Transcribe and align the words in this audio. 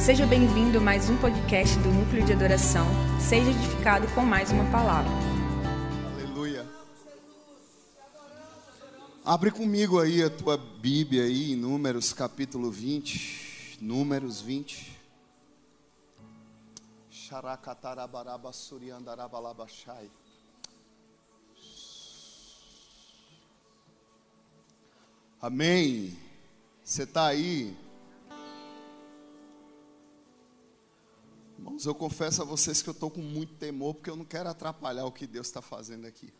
Seja 0.00 0.26
bem-vindo 0.26 0.78
a 0.78 0.80
mais 0.80 1.10
um 1.10 1.16
podcast 1.18 1.78
do 1.80 1.90
Núcleo 1.90 2.24
de 2.24 2.32
Adoração. 2.32 2.86
Seja 3.20 3.50
edificado 3.50 4.08
com 4.14 4.22
mais 4.22 4.50
uma 4.50 4.64
palavra. 4.72 5.10
Aleluia. 6.14 6.66
Abre 9.22 9.50
comigo 9.50 10.00
aí 10.00 10.22
a 10.22 10.30
tua 10.30 10.56
Bíblia 10.56 11.24
aí 11.24 11.52
em 11.52 11.56
Números 11.56 12.14
capítulo 12.14 12.70
20. 12.70 13.78
Números 13.82 14.40
20. 14.40 14.98
Xaracatarabaraba 17.10 18.54
suriandarabalabashai. 18.54 20.10
Amém. 25.42 26.16
Você 26.82 27.02
está 27.02 27.26
aí? 27.26 27.76
Irmãos, 31.60 31.84
eu 31.84 31.94
confesso 31.94 32.40
a 32.40 32.44
vocês 32.44 32.80
que 32.80 32.88
eu 32.88 32.92
estou 32.92 33.10
com 33.10 33.20
muito 33.20 33.52
temor, 33.52 33.92
porque 33.92 34.08
eu 34.08 34.16
não 34.16 34.24
quero 34.24 34.48
atrapalhar 34.48 35.04
o 35.04 35.12
que 35.12 35.26
Deus 35.26 35.46
está 35.46 35.60
fazendo 35.60 36.06
aqui. 36.06 36.32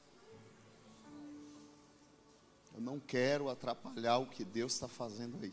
Eu 2.75 2.81
não 2.81 2.99
quero 2.99 3.51
atrapalhar 3.51 4.17
o 4.17 4.27
que 4.27 4.43
Deus 4.47 4.73
está 4.73 4.89
fazendo 4.89 5.37
aí. 5.43 5.53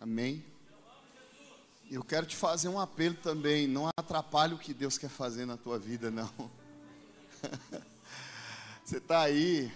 Amém? 0.00 0.44
Eu 1.90 2.04
quero 2.04 2.26
te 2.26 2.36
fazer 2.36 2.68
um 2.68 2.78
apelo 2.78 3.16
também. 3.16 3.66
Não 3.66 3.90
atrapalhe 3.98 4.54
o 4.54 4.58
que 4.58 4.72
Deus 4.72 4.96
quer 4.96 5.10
fazer 5.10 5.44
na 5.44 5.56
tua 5.56 5.76
vida, 5.76 6.08
não. 6.08 6.30
Você 8.86 8.98
está 8.98 9.22
aí, 9.22 9.72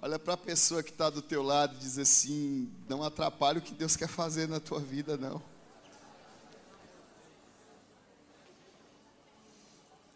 olha 0.00 0.18
para 0.18 0.32
a 0.32 0.38
pessoa 0.38 0.82
que 0.82 0.90
está 0.90 1.10
do 1.10 1.20
teu 1.20 1.42
lado 1.42 1.76
e 1.76 1.80
diz 1.80 1.98
assim: 1.98 2.72
não 2.88 3.02
atrapalhe 3.02 3.58
o 3.58 3.62
que 3.62 3.74
Deus 3.74 3.94
quer 3.94 4.08
fazer 4.08 4.48
na 4.48 4.58
tua 4.58 4.80
vida, 4.80 5.18
não. 5.18 5.51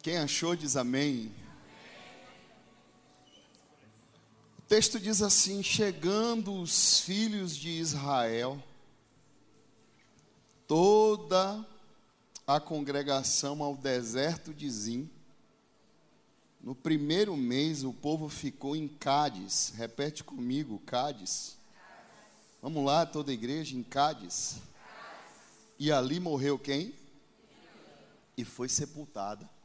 Quem 0.07 0.19
achou 0.19 0.55
diz 0.55 0.77
amém. 0.77 1.35
O 4.57 4.63
texto 4.69 5.01
diz 5.01 5.21
assim: 5.21 5.65
chegando 5.65 6.55
os 6.61 7.01
filhos 7.01 7.57
de 7.57 7.71
Israel, 7.71 8.63
toda 10.69 11.67
a 12.47 12.61
congregação 12.61 13.61
ao 13.65 13.77
deserto 13.77 14.55
de 14.55 14.71
Zim. 14.71 15.11
No 16.61 16.73
primeiro 16.73 17.37
mês 17.37 17.83
o 17.83 17.93
povo 17.93 18.29
ficou 18.29 18.77
em 18.77 18.87
Cádiz. 18.87 19.73
Repete 19.75 20.23
comigo, 20.23 20.81
Cádiz. 20.87 21.57
Vamos 22.63 22.85
lá, 22.85 23.05
toda 23.05 23.33
a 23.33 23.35
igreja 23.35 23.75
em 23.75 23.83
Cádiz. 23.83 24.59
E 25.77 25.91
ali 25.91 26.21
morreu 26.21 26.57
quem? 26.57 26.95
E 28.37 28.45
foi 28.45 28.69
sepultada. 28.69 29.56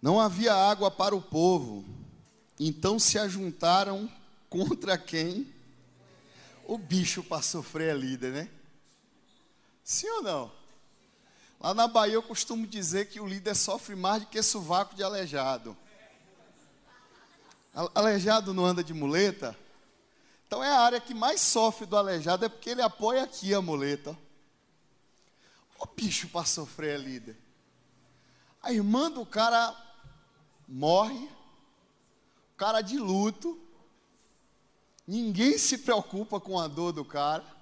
Não 0.00 0.20
havia 0.20 0.54
água 0.54 0.90
para 0.90 1.14
o 1.14 1.20
povo, 1.20 1.84
então 2.58 2.98
se 2.98 3.18
ajuntaram 3.18 4.10
contra 4.48 4.96
quem? 4.96 5.52
O 6.64 6.78
bicho 6.78 7.22
para 7.22 7.42
sofrer 7.42 7.90
a 7.90 7.94
líder, 7.94 8.32
né? 8.32 8.50
Sim 9.82 10.08
ou 10.10 10.22
não? 10.22 10.52
Lá 11.60 11.74
na 11.74 11.88
Bahia 11.88 12.14
eu 12.14 12.22
costumo 12.22 12.66
dizer 12.66 13.08
que 13.08 13.20
o 13.20 13.26
líder 13.26 13.56
sofre 13.56 13.96
mais 13.96 14.22
do 14.22 14.28
que 14.28 14.40
sovaco 14.42 14.94
de 14.94 15.02
aleijado. 15.02 15.76
Aleijado 17.94 18.54
não 18.54 18.64
anda 18.64 18.84
de 18.84 18.94
muleta? 18.94 19.58
Então 20.46 20.62
é 20.62 20.68
a 20.68 20.80
área 20.80 21.00
que 21.00 21.12
mais 21.12 21.40
sofre 21.40 21.86
do 21.86 21.96
aleijado, 21.96 22.44
é 22.44 22.48
porque 22.48 22.70
ele 22.70 22.82
apoia 22.82 23.24
aqui 23.24 23.52
a 23.52 23.60
muleta. 23.60 24.16
O 25.78 25.86
bicho 25.86 26.28
para 26.28 26.44
sofrer 26.44 26.94
a 26.94 26.98
líder. 26.98 27.36
A 28.62 28.72
irmã 28.72 29.10
do 29.10 29.26
cara 29.26 29.74
morre, 30.68 31.24
o 32.52 32.56
cara 32.58 32.82
de 32.82 32.98
luto, 32.98 33.58
ninguém 35.06 35.56
se 35.56 35.78
preocupa 35.78 36.38
com 36.38 36.60
a 36.60 36.68
dor 36.68 36.92
do 36.92 37.04
cara. 37.04 37.56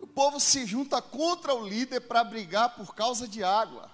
O 0.00 0.06
povo 0.06 0.40
se 0.40 0.66
junta 0.66 1.00
contra 1.00 1.54
o 1.54 1.66
líder 1.66 2.00
para 2.00 2.24
brigar 2.24 2.74
por 2.74 2.94
causa 2.94 3.28
de 3.28 3.44
água. 3.44 3.90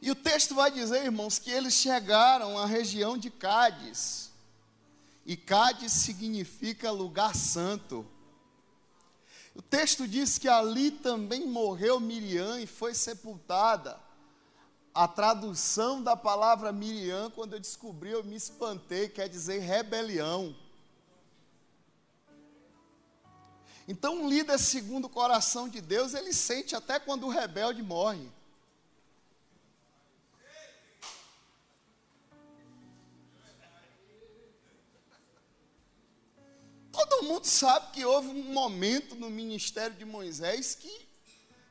E 0.00 0.10
o 0.10 0.14
texto 0.14 0.54
vai 0.54 0.70
dizer, 0.70 1.04
irmãos, 1.04 1.38
que 1.38 1.50
eles 1.50 1.74
chegaram 1.74 2.56
à 2.56 2.66
região 2.66 3.18
de 3.18 3.30
Cádiz. 3.30 4.30
E 5.26 5.36
Cádiz 5.36 5.92
significa 5.92 6.90
lugar 6.90 7.34
santo. 7.34 8.06
O 9.58 9.62
texto 9.62 10.06
diz 10.06 10.38
que 10.38 10.48
ali 10.48 10.92
também 10.92 11.44
morreu 11.44 11.98
Miriam 11.98 12.60
e 12.60 12.66
foi 12.66 12.94
sepultada. 12.94 13.98
A 14.94 15.08
tradução 15.08 16.00
da 16.00 16.16
palavra 16.16 16.70
Miriam, 16.70 17.28
quando 17.32 17.54
eu 17.54 17.60
descobri, 17.60 18.12
eu 18.12 18.22
me 18.22 18.36
espantei, 18.36 19.08
quer 19.08 19.28
dizer 19.28 19.58
rebelião. 19.58 20.54
Então, 23.88 24.22
um 24.22 24.28
líder 24.28 24.60
segundo 24.60 25.06
o 25.06 25.10
coração 25.10 25.68
de 25.68 25.80
Deus, 25.80 26.14
ele 26.14 26.32
sente 26.32 26.76
até 26.76 27.00
quando 27.00 27.26
o 27.26 27.30
rebelde 27.30 27.82
morre. 27.82 28.30
Todo 36.98 37.22
mundo 37.22 37.44
sabe 37.44 37.92
que 37.92 38.04
houve 38.04 38.26
um 38.26 38.52
momento 38.52 39.14
no 39.14 39.30
ministério 39.30 39.96
de 39.96 40.04
Moisés 40.04 40.74
que 40.74 41.08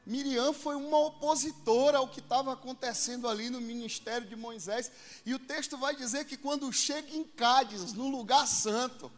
Miriam 0.06 0.54
foi 0.54 0.74
uma 0.78 0.98
opositora 1.00 1.98
ao 1.98 2.08
que 2.08 2.22
estava 2.22 2.54
acontecendo 2.54 3.28
ali 3.28 3.50
no 3.50 3.60
ministério 3.60 4.26
de 4.26 4.38
Moisés. 4.38 4.90
E 5.26 5.34
o 5.34 5.40
texto 5.40 5.78
vai 5.78 5.94
dizer 5.98 6.24
que 6.24 6.38
quando 6.38 6.72
chega 6.72 7.14
em 7.14 7.26
Cádiz, 7.26 7.92
no 7.92 8.08
lugar 8.08 8.48
santo, 8.48 9.12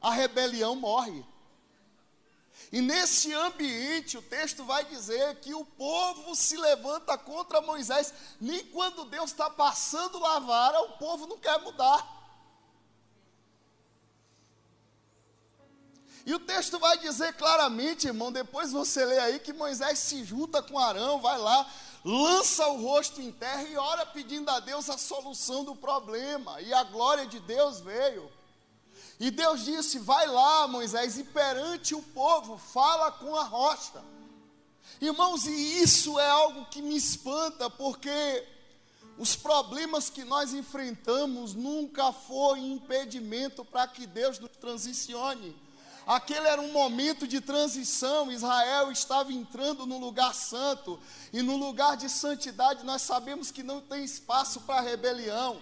a 0.00 0.10
rebelião 0.10 0.74
morre. 0.74 1.24
E 2.72 2.80
nesse 2.80 3.32
ambiente, 3.32 4.18
o 4.18 4.22
texto 4.22 4.64
vai 4.64 4.84
dizer 4.86 5.36
que 5.36 5.54
o 5.54 5.64
povo 5.64 6.34
se 6.34 6.56
levanta 6.56 7.16
contra 7.16 7.60
Moisés. 7.60 8.12
Nem 8.40 8.64
quando 8.64 9.04
Deus 9.04 9.30
está 9.30 9.48
passando 9.48 10.24
a 10.26 10.40
vara, 10.40 10.80
o 10.80 10.98
povo 10.98 11.28
não 11.28 11.38
quer 11.38 11.60
mudar. 11.60 12.21
E 16.24 16.34
o 16.34 16.38
texto 16.38 16.78
vai 16.78 16.98
dizer 16.98 17.34
claramente, 17.34 18.06
irmão, 18.06 18.30
depois 18.30 18.70
você 18.70 19.04
lê 19.04 19.18
aí 19.18 19.38
que 19.40 19.52
Moisés 19.52 19.98
se 19.98 20.24
junta 20.24 20.62
com 20.62 20.78
Arão, 20.78 21.20
vai 21.20 21.36
lá, 21.36 21.68
lança 22.04 22.66
o 22.68 22.80
rosto 22.80 23.20
em 23.20 23.32
terra 23.32 23.64
e 23.64 23.76
ora 23.76 24.06
pedindo 24.06 24.48
a 24.50 24.60
Deus 24.60 24.88
a 24.88 24.96
solução 24.96 25.64
do 25.64 25.74
problema. 25.74 26.60
E 26.60 26.72
a 26.72 26.84
glória 26.84 27.26
de 27.26 27.40
Deus 27.40 27.80
veio. 27.80 28.30
E 29.18 29.30
Deus 29.30 29.64
disse: 29.64 29.98
Vai 29.98 30.26
lá, 30.26 30.68
Moisés, 30.68 31.18
e 31.18 31.24
perante 31.24 31.94
o 31.94 32.02
povo, 32.02 32.56
fala 32.56 33.10
com 33.10 33.34
a 33.36 33.42
rocha. 33.42 34.02
Irmãos, 35.00 35.46
e 35.46 35.82
isso 35.82 36.18
é 36.20 36.28
algo 36.28 36.66
que 36.66 36.80
me 36.80 36.96
espanta, 36.96 37.68
porque 37.68 38.46
os 39.18 39.34
problemas 39.34 40.08
que 40.08 40.24
nós 40.24 40.52
enfrentamos 40.52 41.54
nunca 41.54 42.12
foi 42.12 42.60
impedimento 42.60 43.64
para 43.64 43.86
que 43.88 44.06
Deus 44.06 44.38
nos 44.38 44.56
transicione. 44.56 45.61
Aquele 46.06 46.46
era 46.48 46.60
um 46.60 46.72
momento 46.72 47.26
de 47.26 47.40
transição. 47.40 48.30
Israel 48.30 48.90
estava 48.90 49.32
entrando 49.32 49.86
no 49.86 49.98
lugar 49.98 50.34
santo. 50.34 50.98
E 51.32 51.42
no 51.42 51.56
lugar 51.56 51.96
de 51.96 52.08
santidade 52.08 52.84
nós 52.84 53.02
sabemos 53.02 53.50
que 53.50 53.62
não 53.62 53.80
tem 53.80 54.04
espaço 54.04 54.60
para 54.62 54.80
rebelião. 54.80 55.60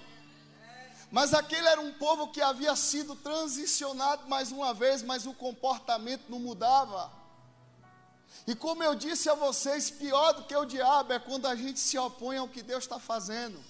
Mas 1.10 1.34
aquele 1.34 1.66
era 1.66 1.80
um 1.80 1.92
povo 1.92 2.28
que 2.28 2.40
havia 2.40 2.74
sido 2.76 3.16
transicionado 3.16 4.28
mais 4.28 4.52
uma 4.52 4.72
vez, 4.72 5.02
mas 5.02 5.26
o 5.26 5.34
comportamento 5.34 6.24
não 6.28 6.38
mudava. 6.38 7.10
E 8.46 8.54
como 8.54 8.82
eu 8.82 8.94
disse 8.94 9.28
a 9.28 9.34
vocês, 9.34 9.90
pior 9.90 10.32
do 10.32 10.44
que 10.44 10.56
o 10.56 10.64
diabo 10.64 11.12
é 11.12 11.18
quando 11.18 11.46
a 11.46 11.54
gente 11.56 11.80
se 11.80 11.98
opõe 11.98 12.38
ao 12.38 12.48
que 12.48 12.62
Deus 12.62 12.84
está 12.84 12.98
fazendo. 12.98 13.60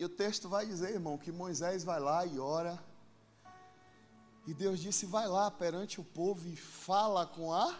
E 0.00 0.04
o 0.04 0.08
texto 0.08 0.48
vai 0.48 0.64
dizer, 0.64 0.94
irmão, 0.94 1.18
que 1.18 1.30
Moisés 1.30 1.84
vai 1.84 2.00
lá 2.00 2.24
e 2.24 2.38
ora. 2.38 2.82
E 4.46 4.54
Deus 4.54 4.80
disse: 4.80 5.04
vai 5.04 5.28
lá 5.28 5.50
perante 5.50 6.00
o 6.00 6.04
povo 6.04 6.48
e 6.48 6.56
fala 6.56 7.26
com 7.26 7.52
a 7.52 7.78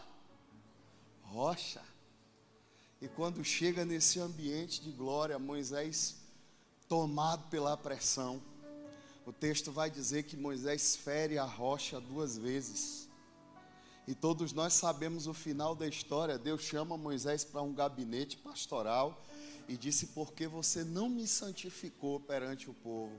rocha. 1.23 1.81
E 3.01 3.09
quando 3.09 3.43
chega 3.43 3.87
nesse 3.87 4.21
ambiente 4.21 4.83
de 4.83 4.93
glória, 4.93 5.39
Moisés, 5.39 6.17
tomado 6.87 7.49
pela 7.49 7.75
pressão, 7.75 8.43
o 9.25 9.33
texto 9.33 9.73
vai 9.73 9.91
dizer 9.91 10.25
que 10.25 10.37
Moisés 10.37 10.97
fere 10.97 11.39
a 11.39 11.45
rocha 11.47 11.99
duas 12.03 12.37
vezes. 12.37 13.09
E 14.07 14.15
todos 14.15 14.53
nós 14.53 14.75
sabemos 14.75 15.27
o 15.27 15.33
final 15.33 15.75
da 15.75 15.87
história. 15.87 16.37
Deus 16.37 16.61
chama 16.61 16.99
Moisés 16.99 17.45
para 17.45 17.63
um 17.63 17.73
gabinete 17.73 18.37
pastoral 18.37 19.25
e 19.71 19.77
disse: 19.77 20.09
Porque 20.09 20.49
você 20.49 20.83
não 20.83 21.09
me 21.09 21.29
santificou 21.29 22.19
perante 22.19 22.69
o 22.69 22.75
povo. 22.75 23.17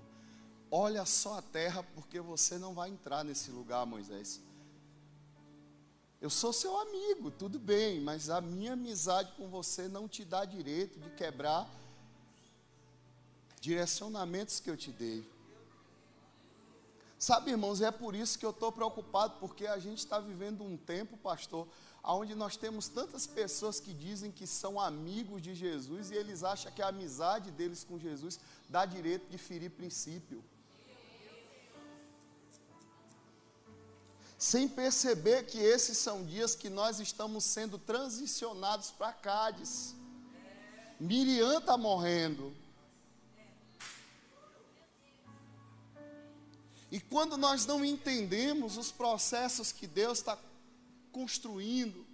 Olha 0.70 1.06
só 1.06 1.38
a 1.38 1.42
terra, 1.42 1.82
porque 1.82 2.20
você 2.20 2.58
não 2.58 2.74
vai 2.74 2.90
entrar 2.90 3.24
nesse 3.24 3.50
lugar, 3.52 3.86
Moisés. 3.86 4.42
Eu 6.20 6.30
sou 6.30 6.52
seu 6.52 6.78
amigo, 6.78 7.32
tudo 7.32 7.58
bem, 7.58 8.02
mas 8.02 8.30
a 8.30 8.42
minha 8.42 8.74
amizade 8.74 9.32
com 9.38 9.48
você 9.48 9.88
não 9.88 10.10
te 10.10 10.26
dá 10.26 10.44
direito 10.44 11.00
de 11.00 11.10
quebrar 11.12 11.70
direcionamentos 13.62 14.60
que 14.60 14.70
eu 14.70 14.76
te 14.76 14.92
dei. 14.92 15.28
Sabe, 17.18 17.52
irmãos, 17.52 17.82
é 17.82 17.92
por 17.92 18.14
isso 18.14 18.38
que 18.38 18.46
eu 18.46 18.50
estou 18.50 18.74
preocupado, 18.74 19.36
porque 19.40 19.68
a 19.68 19.80
gente 19.80 20.00
está 20.00 20.20
vivendo 20.20 20.64
um 20.64 20.76
tempo, 20.76 21.16
pastor, 21.16 21.68
onde 22.04 22.34
nós 22.34 22.58
temos 22.58 22.88
tantas 22.88 23.28
pessoas 23.28 23.80
que 23.80 23.94
dizem 23.94 24.32
que 24.32 24.48
são 24.48 24.80
amigos 24.80 25.42
de 25.42 25.54
Jesus 25.54 26.10
e 26.10 26.16
eles 26.16 26.44
acham 26.44 26.72
que 26.72 26.82
a 26.82 26.88
amizade 26.88 27.52
deles 27.52 27.84
com 27.84 28.00
Jesus 28.00 28.40
dá 28.68 28.86
direito 28.86 29.30
de 29.30 29.38
ferir 29.38 29.70
princípio. 29.70 30.44
Sem 34.38 34.68
perceber 34.68 35.46
que 35.46 35.60
esses 35.60 36.00
são 36.00 36.26
dias 36.26 36.56
que 36.56 36.68
nós 36.68 37.00
estamos 37.00 37.44
sendo 37.44 37.78
transicionados 37.78 38.90
para 38.90 39.14
Cádiz. 39.14 39.96
Miriam 41.00 41.60
está 41.60 41.78
morrendo. 41.78 42.52
E 46.92 47.00
quando 47.00 47.38
nós 47.38 47.66
não 47.68 47.86
entendemos 47.86 48.78
os 48.78 48.92
processos 48.92 49.72
que 49.72 49.86
Deus 49.86 50.18
está 50.18 50.38
construindo, 51.12 52.06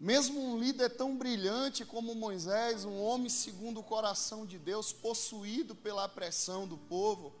mesmo 0.00 0.40
um 0.40 0.58
líder 0.58 0.90
tão 0.90 1.16
brilhante 1.16 1.84
como 1.84 2.14
Moisés, 2.14 2.84
um 2.84 3.00
homem 3.02 3.28
segundo 3.28 3.80
o 3.80 3.84
coração 3.84 4.46
de 4.46 4.58
Deus, 4.58 4.92
possuído 4.92 5.74
pela 5.74 6.08
pressão 6.08 6.66
do 6.66 6.78
povo, 6.78 7.34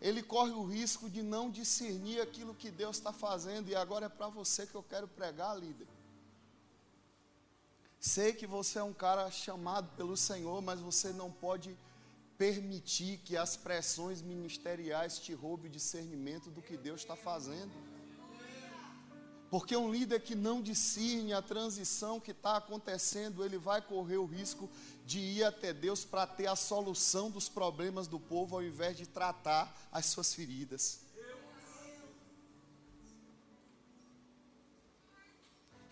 ele 0.00 0.20
corre 0.22 0.50
o 0.50 0.64
risco 0.64 1.08
de 1.08 1.22
não 1.22 1.48
discernir 1.48 2.20
aquilo 2.20 2.54
que 2.54 2.70
Deus 2.70 2.96
está 2.96 3.12
fazendo, 3.12 3.68
e 3.68 3.76
agora 3.76 4.06
é 4.06 4.08
para 4.08 4.26
você 4.26 4.66
que 4.66 4.74
eu 4.74 4.82
quero 4.82 5.06
pregar, 5.06 5.56
líder. 5.56 5.86
Sei 8.00 8.32
que 8.32 8.44
você 8.44 8.80
é 8.80 8.82
um 8.82 8.92
cara 8.92 9.30
chamado 9.30 9.88
pelo 9.96 10.16
Senhor, 10.16 10.60
mas 10.60 10.80
você 10.80 11.12
não 11.12 11.30
pode 11.30 11.78
permitir 12.36 13.18
que 13.18 13.36
as 13.36 13.56
pressões 13.56 14.20
ministeriais 14.20 15.20
te 15.20 15.32
roubem 15.32 15.70
o 15.70 15.72
discernimento 15.72 16.50
do 16.50 16.60
que 16.60 16.76
Deus 16.76 17.02
está 17.02 17.14
fazendo. 17.14 17.70
Porque 19.52 19.76
um 19.76 19.92
líder 19.92 20.22
que 20.22 20.34
não 20.34 20.62
discerne 20.62 21.34
a 21.34 21.42
transição 21.42 22.18
que 22.18 22.30
está 22.30 22.56
acontecendo, 22.56 23.44
ele 23.44 23.58
vai 23.58 23.82
correr 23.82 24.16
o 24.16 24.24
risco 24.24 24.66
de 25.04 25.18
ir 25.18 25.44
até 25.44 25.74
Deus 25.74 26.06
para 26.06 26.26
ter 26.26 26.46
a 26.46 26.56
solução 26.56 27.30
dos 27.30 27.50
problemas 27.50 28.08
do 28.08 28.18
povo, 28.18 28.56
ao 28.56 28.62
invés 28.62 28.96
de 28.96 29.06
tratar 29.06 29.70
as 29.92 30.06
suas 30.06 30.32
feridas. 30.32 31.00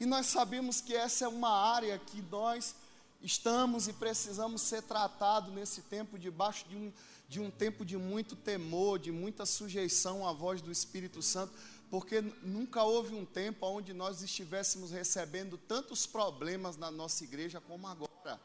E 0.01 0.07
nós 0.07 0.25
sabemos 0.25 0.81
que 0.81 0.97
essa 0.97 1.27
é 1.27 1.29
uma 1.29 1.51
área 1.51 1.99
que 1.99 2.23
nós 2.23 2.75
estamos 3.21 3.89
e 3.89 3.93
precisamos 3.93 4.63
ser 4.63 4.81
tratados 4.85 5.53
nesse 5.53 5.83
tempo 5.83 6.19
debaixo 6.19 6.67
de 6.67 6.77
um, 6.77 6.91
de 7.29 7.41
um 7.41 7.51
tempo 7.51 7.85
de 7.85 7.99
muito 7.99 8.35
temor, 8.35 8.99
de 8.99 9.13
muita 9.13 9.45
sujeição 9.45 10.27
à 10.27 10.33
voz 10.33 10.63
do 10.63 10.73
Espírito 10.73 11.21
Santo, 11.21 11.53
porque 11.91 12.21
nunca 12.43 12.85
houve 12.85 13.15
um 13.15 13.27
tempo 13.27 13.67
onde 13.67 13.93
nós 13.93 14.23
estivéssemos 14.23 14.93
recebendo 14.93 15.59
tantos 15.59 16.07
problemas 16.07 16.77
na 16.77 16.91
nossa 16.91 17.25
igreja 17.25 17.61
como 17.61 17.87
agora. 17.89 18.41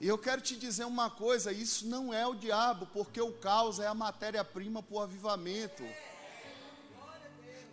E 0.00 0.08
eu 0.08 0.16
quero 0.16 0.40
te 0.40 0.56
dizer 0.56 0.86
uma 0.86 1.10
coisa: 1.10 1.52
isso 1.52 1.86
não 1.86 2.14
é 2.14 2.26
o 2.26 2.34
diabo, 2.34 2.86
porque 2.86 3.20
o 3.20 3.32
caos 3.32 3.78
é 3.78 3.86
a 3.86 3.94
matéria-prima 3.94 4.82
para 4.82 4.96
o 4.96 5.00
avivamento. 5.00 5.84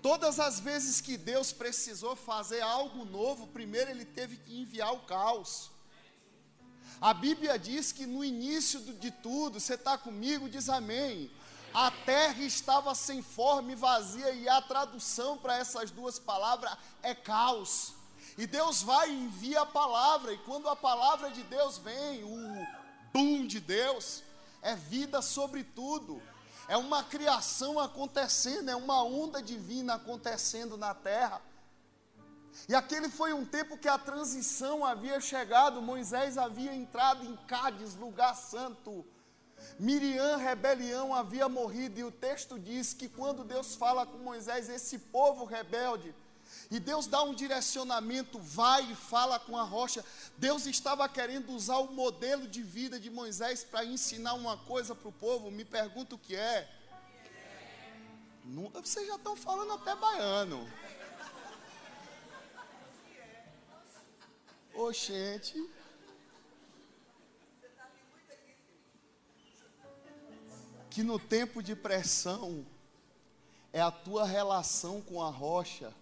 Todas 0.01 0.39
as 0.39 0.59
vezes 0.59 1.01
que 1.01 1.17
Deus 1.17 1.51
precisou 1.51 2.15
fazer 2.15 2.61
algo 2.61 3.03
novo, 3.05 3.47
primeiro 3.47 3.89
ele 3.89 4.05
teve 4.05 4.37
que 4.37 4.59
enviar 4.59 4.93
o 4.93 4.99
caos. 4.99 5.71
A 7.01 7.13
Bíblia 7.13 7.57
diz 7.57 7.93
que 7.93 8.05
no 8.05 8.23
início 8.23 8.79
de 8.81 9.11
tudo, 9.11 9.59
você 9.59 9.75
está 9.75 9.97
comigo, 9.97 10.49
diz 10.49 10.67
amém. 10.67 11.31
A 11.73 11.91
terra 11.91 12.43
estava 12.43 12.95
sem 12.95 13.21
forma 13.21 13.71
e 13.71 13.75
vazia, 13.75 14.31
e 14.31 14.49
a 14.49 14.61
tradução 14.61 15.37
para 15.37 15.57
essas 15.57 15.91
duas 15.91 16.17
palavras 16.17 16.75
é 17.03 17.13
caos. 17.13 17.93
E 18.37 18.47
Deus 18.47 18.81
vai 18.81 19.09
e 19.11 19.23
envia 19.25 19.61
a 19.61 19.65
palavra, 19.65 20.33
e 20.33 20.37
quando 20.39 20.67
a 20.67 20.75
palavra 20.75 21.29
de 21.29 21.43
Deus 21.43 21.77
vem, 21.77 22.23
o 22.23 22.67
boom 23.13 23.45
de 23.45 23.59
Deus, 23.59 24.23
é 24.61 24.75
vida 24.75 25.21
sobre 25.21 25.63
tudo. 25.63 26.21
É 26.67 26.77
uma 26.77 27.03
criação 27.03 27.79
acontecendo, 27.79 28.69
é 28.69 28.75
uma 28.75 29.03
onda 29.03 29.41
divina 29.41 29.95
acontecendo 29.95 30.77
na 30.77 30.93
terra. 30.93 31.41
E 32.67 32.75
aquele 32.75 33.09
foi 33.09 33.33
um 33.33 33.45
tempo 33.45 33.77
que 33.77 33.87
a 33.87 33.97
transição 33.97 34.85
havia 34.85 35.19
chegado, 35.19 35.81
Moisés 35.81 36.37
havia 36.37 36.73
entrado 36.73 37.25
em 37.25 37.35
Cádiz, 37.47 37.95
lugar 37.95 38.35
santo. 38.35 39.05
Miriam, 39.77 40.37
rebelião, 40.37 41.13
havia 41.13 41.47
morrido, 41.47 41.99
e 41.99 42.03
o 42.03 42.11
texto 42.11 42.59
diz 42.59 42.93
que 42.93 43.07
quando 43.07 43.43
Deus 43.43 43.75
fala 43.75 44.05
com 44.05 44.17
Moisés, 44.17 44.69
esse 44.69 44.97
povo 44.97 45.45
rebelde, 45.45 46.13
e 46.71 46.79
Deus 46.79 47.07
dá 47.07 47.23
um 47.23 47.33
direcionamento, 47.33 48.39
vai 48.39 48.91
e 48.91 48.95
fala 48.95 49.39
com 49.39 49.57
a 49.57 49.63
rocha. 49.63 50.05
Deus 50.37 50.65
estava 50.65 51.07
querendo 51.09 51.51
usar 51.51 51.77
o 51.77 51.91
modelo 51.91 52.47
de 52.47 52.61
vida 52.61 52.99
de 52.99 53.09
Moisés 53.09 53.63
para 53.63 53.83
ensinar 53.85 54.33
uma 54.33 54.57
coisa 54.57 54.93
para 54.93 55.09
o 55.09 55.11
povo. 55.11 55.49
Me 55.49 55.65
pergunto 55.65 56.15
o 56.15 56.19
que 56.19 56.35
é. 56.35 56.69
Vocês 58.73 59.07
já 59.07 59.15
estão 59.15 59.35
falando 59.35 59.73
até 59.73 59.95
baiano. 59.95 60.67
Oxente. 64.73 65.69
Que 70.89 71.03
no 71.03 71.19
tempo 71.19 71.61
de 71.61 71.75
pressão, 71.75 72.65
é 73.71 73.81
a 73.81 73.91
tua 73.91 74.25
relação 74.25 75.01
com 75.01 75.21
a 75.21 75.29
rocha 75.29 75.93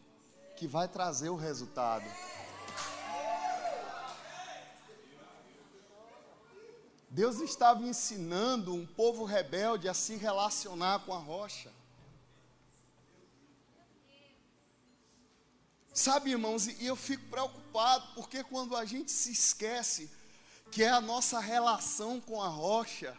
que 0.56 0.68
vai 0.68 0.88
trazer 0.88 1.30
o 1.30 1.36
resultado. 1.36 2.06
Deus 7.10 7.40
estava 7.40 7.84
ensinando 7.84 8.74
um 8.74 8.86
povo 8.86 9.24
rebelde 9.24 9.90
a 9.90 9.94
se 9.94 10.16
relacionar 10.16 11.00
com 11.00 11.14
a 11.14 11.20
rocha. 11.20 11.72
Sabe, 15.94 16.32
irmãos, 16.32 16.68
e 16.68 16.86
eu 16.86 16.96
fico 16.96 17.26
preocupado, 17.26 18.08
porque 18.14 18.44
quando 18.44 18.76
a 18.76 18.86
gente 18.86 19.12
se 19.12 19.32
esquece 19.32 20.12
que 20.72 20.84
é 20.84 20.90
a 20.90 21.02
nossa 21.02 21.40
relação 21.40 22.22
com 22.22 22.42
a 22.42 22.48
rocha 22.48 23.18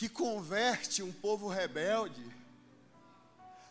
que 0.00 0.08
converte 0.08 1.02
um 1.02 1.12
povo 1.12 1.46
rebelde, 1.46 2.24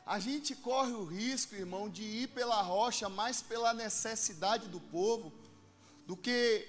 a 0.05 0.19
gente 0.19 0.55
corre 0.55 0.91
o 0.91 1.03
risco, 1.03 1.55
irmão, 1.55 1.89
de 1.89 2.03
ir 2.03 2.27
pela 2.27 2.61
rocha 2.61 3.09
mais 3.09 3.41
pela 3.41 3.73
necessidade 3.73 4.67
do 4.67 4.79
povo 4.79 5.33
do 6.05 6.15
que 6.15 6.67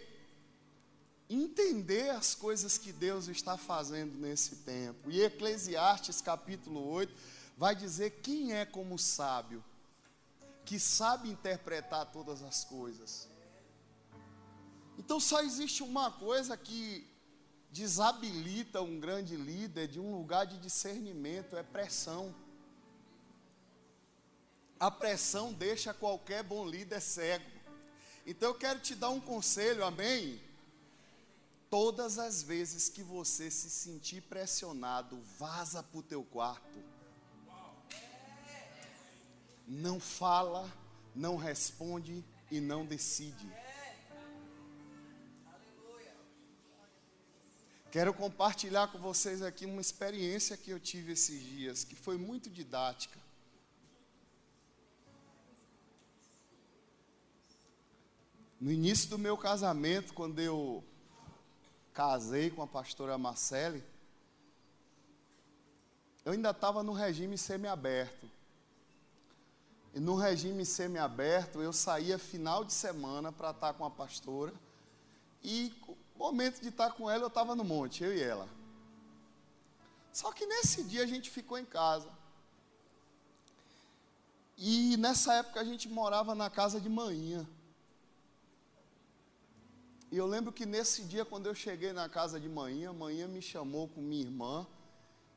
entender 1.29 2.09
as 2.09 2.35
coisas 2.35 2.79
que 2.79 2.90
Deus 2.90 3.29
está 3.29 3.59
fazendo 3.59 4.17
nesse 4.17 4.57
tempo. 4.57 5.11
E 5.11 5.21
Eclesiastes 5.21 6.23
capítulo 6.23 6.83
8 6.88 7.12
vai 7.55 7.76
dizer 7.76 8.23
quem 8.23 8.55
é 8.55 8.64
como 8.64 8.99
sábio, 8.99 9.62
que 10.64 10.81
sabe 10.81 11.29
interpretar 11.29 12.07
todas 12.07 12.43
as 12.43 12.64
coisas. 12.64 13.29
Então 14.97 15.21
só 15.21 15.43
existe 15.43 15.83
uma 15.83 16.11
coisa 16.11 16.57
que 16.57 17.10
desabilita 17.71 18.83
um 18.83 18.99
grande 18.99 19.37
líder 19.37 19.89
de 19.89 20.00
um 20.00 20.17
lugar 20.17 20.47
de 20.47 20.59
discernimento, 20.59 21.57
é 21.57 21.62
pressão. 21.62 22.35
A 24.79 24.91
pressão 24.91 25.53
deixa 25.53 25.93
qualquer 25.95 26.43
bom 26.43 26.67
líder 26.67 27.00
cego. 27.00 27.50
Então 28.27 28.50
eu 28.50 28.55
quero 28.55 28.81
te 28.81 28.95
dar 28.95 29.11
um 29.11 29.21
conselho, 29.21 29.85
amém? 29.85 30.41
Todas 31.69 32.19
as 32.19 32.43
vezes 32.43 32.89
que 32.89 33.03
você 33.03 33.50
se 33.50 33.71
sentir 33.71 34.23
pressionado, 34.23 35.21
vaza 35.39 35.83
para 35.83 35.99
o 35.99 36.03
teu 36.03 36.25
quarto 36.25 36.79
não 39.71 40.00
fala, 40.00 40.69
não 41.15 41.37
responde 41.37 42.25
e 42.50 42.61
não 42.61 42.85
decide. 42.85 43.47
Quero 47.90 48.14
compartilhar 48.14 48.87
com 48.87 48.99
vocês 48.99 49.42
aqui 49.42 49.66
uma 49.66 49.80
experiência 49.80 50.56
que 50.56 50.70
eu 50.70 50.78
tive 50.78 51.12
esses 51.12 51.42
dias, 51.42 51.82
que 51.82 51.97
foi 51.97 52.16
muito 52.16 52.49
didática. 52.49 53.18
No 58.61 58.70
início 58.70 59.11
do 59.11 59.18
meu 59.18 59.37
casamento, 59.37 60.14
quando 60.14 60.38
eu 60.38 60.85
casei 61.92 62.49
com 62.49 62.62
a 62.62 62.66
pastora 62.66 63.18
Marcele, 63.18 63.82
eu 66.25 66.30
ainda 66.30 66.50
estava 66.50 66.85
no 66.85 66.92
regime 66.92 67.37
semiaberto. 67.37 68.30
E 69.92 69.99
no 69.99 70.14
regime 70.14 70.64
semiaberto, 70.64 71.61
eu 71.61 71.73
saía 71.73 72.20
final 72.20 72.64
de 72.64 72.73
semana 72.73 73.32
para 73.32 73.50
estar 73.50 73.73
com 73.75 73.85
a 73.85 73.90
pastora. 73.90 74.54
E 75.42 75.75
momento 76.21 76.61
de 76.61 76.69
estar 76.69 76.93
com 76.93 77.11
ela, 77.11 77.25
eu 77.25 77.29
estava 77.29 77.57
no 77.57 77.65
monte, 77.65 78.05
eu 78.05 78.15
e 78.15 78.23
ela. 78.23 78.47
Só 80.12 80.31
que 80.33 80.45
nesse 80.45 80.85
dia 80.85 81.03
a 81.03 81.07
gente 81.07 81.31
ficou 81.31 81.59
em 81.59 81.65
casa. 81.65 82.11
E 84.59 84.97
nessa 84.99 85.33
época 85.35 85.59
a 85.61 85.65
gente 85.65 85.89
morava 85.89 86.35
na 86.35 86.50
casa 86.50 86.79
de 86.79 86.91
manhã. 86.91 87.49
E 90.12 90.17
eu 90.17 90.27
lembro 90.27 90.53
que 90.53 90.67
nesse 90.67 91.05
dia, 91.05 91.25
quando 91.25 91.47
eu 91.47 91.55
cheguei 91.55 91.93
na 91.93 92.09
casa 92.09 92.39
de 92.39 92.49
manhã, 92.49 92.93
manhã 92.93 93.27
me 93.27 93.41
chamou 93.41 93.89
com 93.89 94.03
minha 94.03 94.23
irmã 94.23 94.67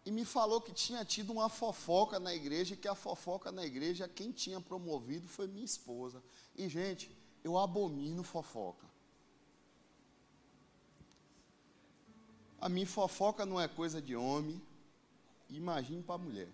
e 0.06 0.12
me 0.12 0.26
falou 0.26 0.60
que 0.60 0.74
tinha 0.74 1.06
tido 1.06 1.32
uma 1.32 1.48
fofoca 1.48 2.20
na 2.20 2.34
igreja 2.34 2.74
e 2.74 2.78
que 2.78 2.90
a 2.90 2.96
fofoca 2.96 3.52
na 3.52 3.64
igreja, 3.64 4.10
quem 4.10 4.32
tinha 4.32 4.60
promovido 4.60 5.30
foi 5.30 5.48
minha 5.48 5.64
esposa. 5.64 6.22
E, 6.58 6.68
gente, 6.68 7.16
eu 7.42 7.58
abomino 7.58 8.24
fofoca. 8.24 8.93
A 12.64 12.70
minha 12.70 12.88
fofoca 12.88 13.46
não 13.46 13.60
é 13.60 13.68
coisa 13.68 14.02
de 14.02 14.16
homem, 14.16 14.62
imagine 15.50 16.02
para 16.02 16.18
mulher. 16.18 16.48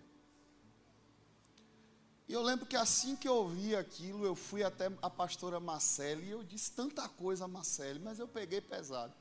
E 2.26 2.32
eu 2.32 2.42
lembro 2.42 2.66
que 2.66 2.74
assim 2.74 3.14
que 3.14 3.28
eu 3.28 3.36
ouvi 3.36 3.76
aquilo, 3.76 4.26
eu 4.26 4.34
fui 4.34 4.64
até 4.64 4.90
a 5.00 5.08
pastora 5.08 5.60
Marcele 5.60 6.26
e 6.26 6.30
eu 6.30 6.42
disse 6.42 6.72
tanta 6.72 7.08
coisa 7.08 7.44
a 7.44 7.48
Marcele, 7.48 8.00
mas 8.00 8.18
eu 8.18 8.26
peguei 8.26 8.60
pesado. 8.60 9.14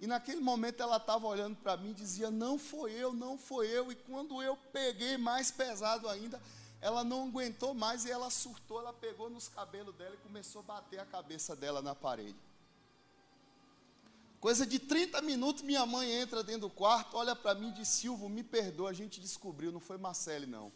E 0.00 0.06
naquele 0.06 0.40
momento 0.40 0.82
ela 0.82 0.96
estava 0.96 1.26
olhando 1.26 1.56
para 1.56 1.76
mim 1.76 1.90
e 1.90 1.94
dizia: 1.94 2.30
Não 2.30 2.58
foi 2.58 2.92
eu, 2.92 3.12
não 3.12 3.36
foi 3.36 3.66
eu. 3.68 3.92
E 3.92 3.94
quando 3.94 4.42
eu 4.42 4.56
peguei 4.72 5.18
mais 5.18 5.50
pesado 5.50 6.08
ainda, 6.08 6.40
ela 6.80 7.04
não 7.04 7.28
aguentou 7.28 7.74
mais 7.74 8.06
e 8.06 8.10
ela 8.10 8.30
surtou. 8.30 8.80
Ela 8.80 8.94
pegou 8.94 9.28
nos 9.28 9.46
cabelos 9.46 9.94
dela 9.94 10.14
e 10.14 10.26
começou 10.26 10.60
a 10.60 10.64
bater 10.64 11.00
a 11.00 11.04
cabeça 11.04 11.54
dela 11.54 11.82
na 11.82 11.94
parede. 11.94 12.51
Coisa 14.42 14.66
de 14.66 14.80
30 14.80 15.22
minutos, 15.22 15.62
minha 15.62 15.86
mãe 15.86 16.10
entra 16.10 16.42
dentro 16.42 16.62
do 16.62 16.70
quarto, 16.70 17.16
olha 17.16 17.36
para 17.36 17.54
mim 17.54 17.68
e 17.68 17.74
diz: 17.74 17.86
Silvio, 17.86 18.28
me 18.28 18.42
perdoa, 18.42 18.90
a 18.90 18.92
gente 18.92 19.20
descobriu, 19.20 19.70
não 19.70 19.78
foi 19.78 19.96
Marcele, 19.96 20.46
não. 20.46 20.72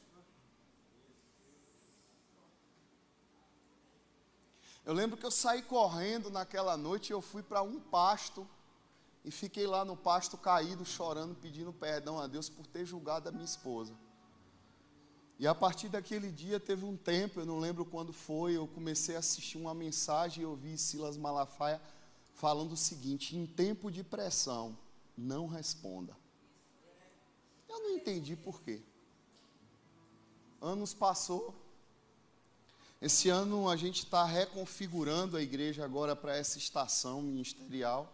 Eu 4.84 4.94
lembro 4.94 5.16
que 5.16 5.26
eu 5.26 5.32
saí 5.32 5.62
correndo 5.62 6.30
naquela 6.30 6.76
noite 6.76 7.10
eu 7.10 7.20
fui 7.20 7.42
para 7.42 7.60
um 7.60 7.80
pasto 7.80 8.48
e 9.24 9.32
fiquei 9.32 9.66
lá 9.66 9.84
no 9.84 9.96
pasto 9.96 10.36
caído, 10.36 10.84
chorando, 10.84 11.34
pedindo 11.34 11.72
perdão 11.72 12.20
a 12.20 12.28
Deus 12.28 12.48
por 12.48 12.68
ter 12.68 12.84
julgado 12.84 13.28
a 13.28 13.32
minha 13.32 13.44
esposa. 13.44 13.92
E 15.40 15.46
a 15.48 15.56
partir 15.56 15.88
daquele 15.88 16.30
dia 16.30 16.60
teve 16.60 16.84
um 16.84 16.96
tempo, 16.96 17.40
eu 17.40 17.44
não 17.44 17.58
lembro 17.58 17.84
quando 17.84 18.12
foi, 18.12 18.56
eu 18.56 18.68
comecei 18.68 19.16
a 19.16 19.18
assistir 19.18 19.58
uma 19.58 19.74
mensagem 19.74 20.44
e 20.44 20.46
ouvi 20.46 20.78
Silas 20.78 21.16
Malafaia 21.16 21.82
falando 22.36 22.72
o 22.72 22.76
seguinte: 22.76 23.36
em 23.36 23.46
tempo 23.46 23.90
de 23.90 24.04
pressão, 24.04 24.78
não 25.16 25.46
responda. 25.46 26.16
Eu 27.68 27.80
não 27.80 27.90
entendi 27.90 28.36
por 28.36 28.62
quê. 28.62 28.80
Anos 30.60 30.94
passou, 30.94 31.54
esse 33.00 33.28
ano 33.28 33.68
a 33.68 33.76
gente 33.76 34.04
está 34.04 34.24
reconfigurando 34.24 35.36
a 35.36 35.42
igreja 35.42 35.84
agora 35.84 36.14
para 36.14 36.36
essa 36.36 36.56
estação 36.58 37.20
ministerial. 37.20 38.12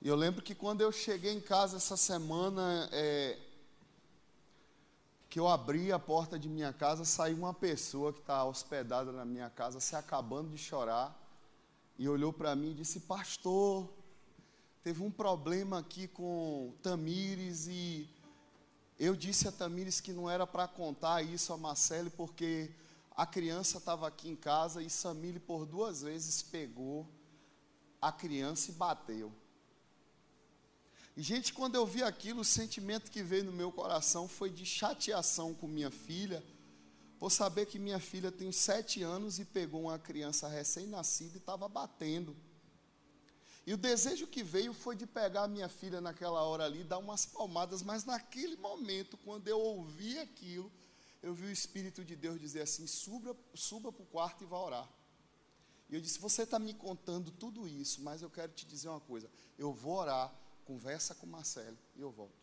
E 0.00 0.08
eu 0.08 0.16
lembro 0.16 0.42
que 0.42 0.54
quando 0.54 0.80
eu 0.80 0.90
cheguei 0.90 1.32
em 1.32 1.40
casa 1.40 1.76
essa 1.76 1.96
semana, 1.96 2.88
é, 2.90 3.38
que 5.28 5.38
eu 5.38 5.46
abri 5.46 5.92
a 5.92 5.98
porta 5.98 6.38
de 6.38 6.48
minha 6.48 6.72
casa, 6.72 7.04
saiu 7.04 7.36
uma 7.36 7.52
pessoa 7.52 8.10
que 8.10 8.20
está 8.20 8.42
hospedada 8.44 9.12
na 9.12 9.26
minha 9.26 9.50
casa, 9.50 9.78
se 9.78 9.94
acabando 9.94 10.50
de 10.50 10.58
chorar, 10.58 11.19
e 12.00 12.08
olhou 12.08 12.32
para 12.32 12.56
mim 12.56 12.70
e 12.70 12.74
disse: 12.74 13.00
Pastor, 13.00 13.86
teve 14.82 15.02
um 15.02 15.10
problema 15.10 15.80
aqui 15.80 16.08
com 16.08 16.72
Tamires 16.82 17.66
e 17.66 18.08
eu 18.98 19.14
disse 19.14 19.46
a 19.46 19.52
Tamires 19.52 20.00
que 20.00 20.10
não 20.10 20.28
era 20.28 20.46
para 20.46 20.66
contar 20.66 21.22
isso 21.22 21.52
a 21.52 21.58
Marcele, 21.58 22.08
porque 22.08 22.70
a 23.14 23.26
criança 23.26 23.76
estava 23.76 24.08
aqui 24.08 24.30
em 24.30 24.34
casa 24.34 24.82
e 24.82 24.88
Samile 24.88 25.38
por 25.38 25.66
duas 25.66 26.00
vezes 26.00 26.40
pegou 26.40 27.06
a 28.00 28.10
criança 28.10 28.70
e 28.70 28.74
bateu. 28.74 29.30
E, 31.14 31.20
gente, 31.20 31.52
quando 31.52 31.74
eu 31.74 31.84
vi 31.84 32.02
aquilo, 32.02 32.40
o 32.40 32.44
sentimento 32.46 33.10
que 33.10 33.22
veio 33.22 33.44
no 33.44 33.52
meu 33.52 33.70
coração 33.70 34.26
foi 34.26 34.48
de 34.48 34.64
chateação 34.64 35.52
com 35.52 35.68
minha 35.68 35.90
filha, 35.90 36.42
por 37.20 37.30
saber 37.30 37.66
que 37.66 37.78
minha 37.78 38.00
filha 38.00 38.32
tem 38.32 38.50
sete 38.50 39.02
anos 39.02 39.38
e 39.38 39.44
pegou 39.44 39.82
uma 39.82 39.98
criança 39.98 40.48
recém-nascida 40.48 41.34
e 41.34 41.36
estava 41.36 41.68
batendo. 41.68 42.34
E 43.66 43.74
o 43.74 43.76
desejo 43.76 44.26
que 44.26 44.42
veio 44.42 44.72
foi 44.72 44.96
de 44.96 45.06
pegar 45.06 45.42
a 45.42 45.48
minha 45.48 45.68
filha 45.68 46.00
naquela 46.00 46.42
hora 46.42 46.64
ali, 46.64 46.82
dar 46.82 46.96
umas 46.96 47.26
palmadas, 47.26 47.82
mas 47.82 48.06
naquele 48.06 48.56
momento, 48.56 49.18
quando 49.18 49.46
eu 49.46 49.60
ouvi 49.60 50.18
aquilo, 50.18 50.72
eu 51.22 51.34
vi 51.34 51.44
o 51.44 51.50
Espírito 51.50 52.02
de 52.02 52.16
Deus 52.16 52.40
dizer 52.40 52.62
assim: 52.62 52.86
suba, 52.86 53.36
suba 53.52 53.92
para 53.92 54.02
o 54.02 54.06
quarto 54.06 54.42
e 54.42 54.46
vá 54.46 54.58
orar. 54.58 54.88
E 55.90 55.94
eu 55.94 56.00
disse: 56.00 56.18
Você 56.20 56.44
está 56.44 56.58
me 56.58 56.72
contando 56.72 57.30
tudo 57.30 57.68
isso, 57.68 58.00
mas 58.00 58.22
eu 58.22 58.30
quero 58.30 58.50
te 58.52 58.64
dizer 58.64 58.88
uma 58.88 59.00
coisa: 59.00 59.30
eu 59.58 59.74
vou 59.74 59.98
orar, 59.98 60.34
conversa 60.64 61.14
com 61.14 61.26
Marcelo 61.26 61.76
e 61.94 62.00
eu 62.00 62.10
volto. 62.10 62.39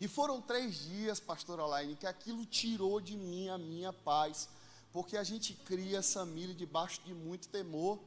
E 0.00 0.08
foram 0.08 0.40
três 0.40 0.84
dias, 0.84 1.20
pastor 1.20 1.60
Alaine, 1.60 1.96
que 1.96 2.06
aquilo 2.06 2.44
tirou 2.44 3.00
de 3.00 3.16
mim 3.16 3.48
a 3.48 3.58
minha 3.58 3.92
paz, 3.92 4.48
porque 4.92 5.16
a 5.16 5.24
gente 5.24 5.54
cria 5.54 5.98
essa 5.98 6.24
milha 6.24 6.54
debaixo 6.54 7.00
de 7.04 7.14
muito 7.14 7.48
temor. 7.48 7.98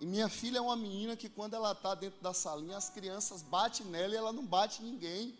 E 0.00 0.06
minha 0.06 0.28
filha 0.28 0.58
é 0.58 0.60
uma 0.60 0.76
menina 0.76 1.16
que 1.16 1.28
quando 1.28 1.54
ela 1.54 1.72
está 1.72 1.94
dentro 1.94 2.20
da 2.20 2.34
salinha, 2.34 2.76
as 2.76 2.90
crianças 2.90 3.42
batem 3.42 3.86
nela 3.86 4.14
e 4.14 4.16
ela 4.16 4.32
não 4.32 4.44
bate 4.44 4.82
ninguém. 4.82 5.36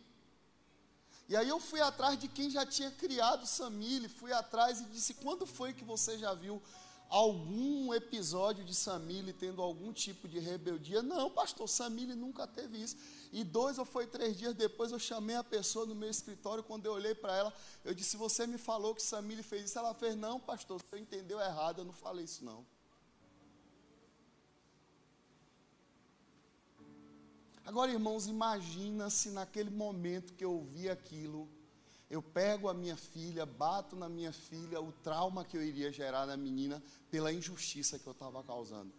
E 1.28 1.34
aí 1.36 1.48
eu 1.48 1.58
fui 1.58 1.80
atrás 1.80 2.18
de 2.18 2.28
quem 2.28 2.50
já 2.50 2.66
tinha 2.66 2.90
criado 2.90 3.46
Samile, 3.46 4.08
fui 4.08 4.32
atrás 4.32 4.80
e 4.80 4.84
disse, 4.84 5.14
quando 5.14 5.46
foi 5.46 5.72
que 5.72 5.82
você 5.82 6.18
já 6.18 6.34
viu 6.34 6.62
algum 7.08 7.94
episódio 7.94 8.64
de 8.64 8.74
Samile 8.74 9.32
tendo 9.32 9.62
algum 9.62 9.92
tipo 9.92 10.28
de 10.28 10.38
rebeldia? 10.38 11.02
Não, 11.02 11.30
pastor, 11.30 11.68
Samile 11.68 12.14
nunca 12.14 12.46
teve 12.46 12.78
isso. 12.78 12.96
E 13.34 13.42
dois 13.42 13.78
ou 13.78 13.84
foi 13.84 14.06
três 14.06 14.36
dias 14.36 14.54
depois 14.54 14.92
eu 14.92 14.98
chamei 15.00 15.34
a 15.34 15.42
pessoa 15.42 15.84
no 15.84 15.92
meu 15.92 16.08
escritório, 16.08 16.62
quando 16.62 16.86
eu 16.86 16.92
olhei 16.92 17.16
para 17.16 17.34
ela, 17.34 17.52
eu 17.84 17.92
disse, 17.92 18.16
você 18.16 18.46
me 18.46 18.56
falou 18.56 18.94
que 18.94 19.02
Samile 19.02 19.42
fez 19.42 19.64
isso. 19.64 19.76
Ela 19.76 19.92
fez, 19.92 20.14
não, 20.14 20.38
pastor, 20.38 20.80
você 20.80 21.00
entendeu 21.00 21.40
errado, 21.40 21.80
eu 21.80 21.84
não 21.84 21.92
falei 21.92 22.26
isso 22.26 22.44
não. 22.44 22.64
Agora, 27.66 27.90
irmãos, 27.90 28.28
imagina 28.28 29.10
se 29.10 29.30
naquele 29.30 29.70
momento 29.70 30.34
que 30.34 30.44
eu 30.44 30.52
ouvi 30.52 30.88
aquilo, 30.88 31.48
eu 32.08 32.22
pego 32.22 32.68
a 32.68 32.74
minha 32.74 32.96
filha, 32.96 33.44
bato 33.44 33.96
na 33.96 34.08
minha 34.08 34.32
filha, 34.32 34.80
o 34.80 34.92
trauma 34.92 35.44
que 35.44 35.56
eu 35.56 35.62
iria 35.62 35.90
gerar 35.90 36.24
na 36.24 36.36
menina 36.36 36.80
pela 37.10 37.32
injustiça 37.32 37.98
que 37.98 38.06
eu 38.06 38.12
estava 38.12 38.44
causando. 38.44 38.94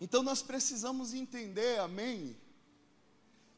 Então 0.00 0.22
nós 0.22 0.42
precisamos 0.42 1.14
entender, 1.14 1.78
amém? 1.80 2.36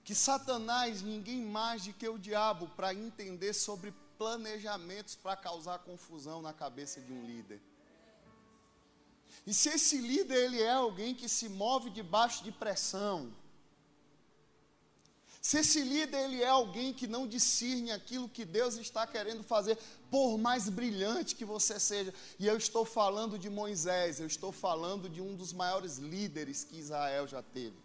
Que 0.05 0.15
Satanás, 0.15 1.03
ninguém 1.03 1.43
mais 1.43 1.85
do 1.85 1.93
que 1.93 2.09
o 2.09 2.19
diabo, 2.19 2.69
para 2.69 2.95
entender 2.95 3.53
sobre 3.53 3.93
planejamentos 4.17 5.15
para 5.15 5.37
causar 5.37 5.79
confusão 5.79 6.43
na 6.43 6.53
cabeça 6.53 7.01
de 7.01 7.13
um 7.13 7.25
líder. 7.25 7.61
E 9.47 9.55
se 9.55 9.69
esse 9.69 9.99
líder 9.99 10.45
ele 10.45 10.61
é 10.61 10.73
alguém 10.73 11.15
que 11.15 11.29
se 11.29 11.49
move 11.49 11.91
debaixo 11.91 12.43
de 12.43 12.51
pressão, 12.51 13.33
se 15.49 15.57
esse 15.57 15.81
líder 15.81 16.25
ele 16.25 16.43
é 16.43 16.47
alguém 16.47 16.93
que 16.93 17.07
não 17.07 17.27
discerne 17.27 17.91
aquilo 17.91 18.29
que 18.29 18.45
Deus 18.45 18.77
está 18.77 19.07
querendo 19.07 19.43
fazer, 19.43 19.79
por 20.11 20.37
mais 20.37 20.69
brilhante 20.69 21.35
que 21.35 21.43
você 21.43 21.81
seja, 21.81 22.13
e 22.39 22.47
eu 22.47 22.59
estou 22.59 22.85
falando 22.85 23.39
de 23.39 23.49
Moisés, 23.49 24.21
eu 24.21 24.27
estou 24.27 24.53
falando 24.53 25.09
de 25.09 25.23
um 25.23 25.35
dos 25.35 25.55
maiores 25.55 25.97
líderes 25.97 26.65
que 26.65 26.77
Israel 26.77 27.27
já 27.27 27.43
teve. 27.43 27.79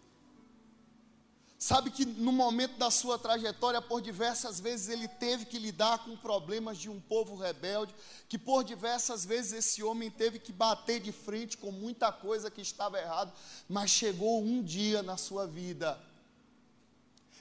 Sabe 1.58 1.90
que 1.90 2.06
no 2.06 2.34
momento 2.34 2.78
da 2.78 2.92
sua 2.92 3.18
trajetória, 3.18 3.82
por 3.82 4.02
diversas 4.02 4.60
vezes, 4.60 4.90
ele 4.90 5.08
teve 5.08 5.46
que 5.46 5.58
lidar 5.58 6.04
com 6.04 6.18
problemas 6.18 6.78
de 6.78 6.90
um 6.90 7.00
povo 7.00 7.38
rebelde, 7.38 7.96
que 8.28 8.38
por 8.38 8.66
diversas 8.66 9.24
vezes 9.24 9.54
esse 9.54 9.82
homem 9.82 10.12
teve 10.12 10.38
que 10.38 10.52
bater 10.52 11.00
de 11.00 11.14
frente 11.14 11.58
com 11.58 11.72
muita 11.72 12.12
coisa 12.12 12.52
que 12.52 12.60
estava 12.60 13.00
errado, 13.00 13.32
mas 13.70 13.90
chegou 13.90 14.44
um 14.44 14.62
dia 14.62 15.02
na 15.02 15.16
sua 15.16 15.48
vida 15.48 15.98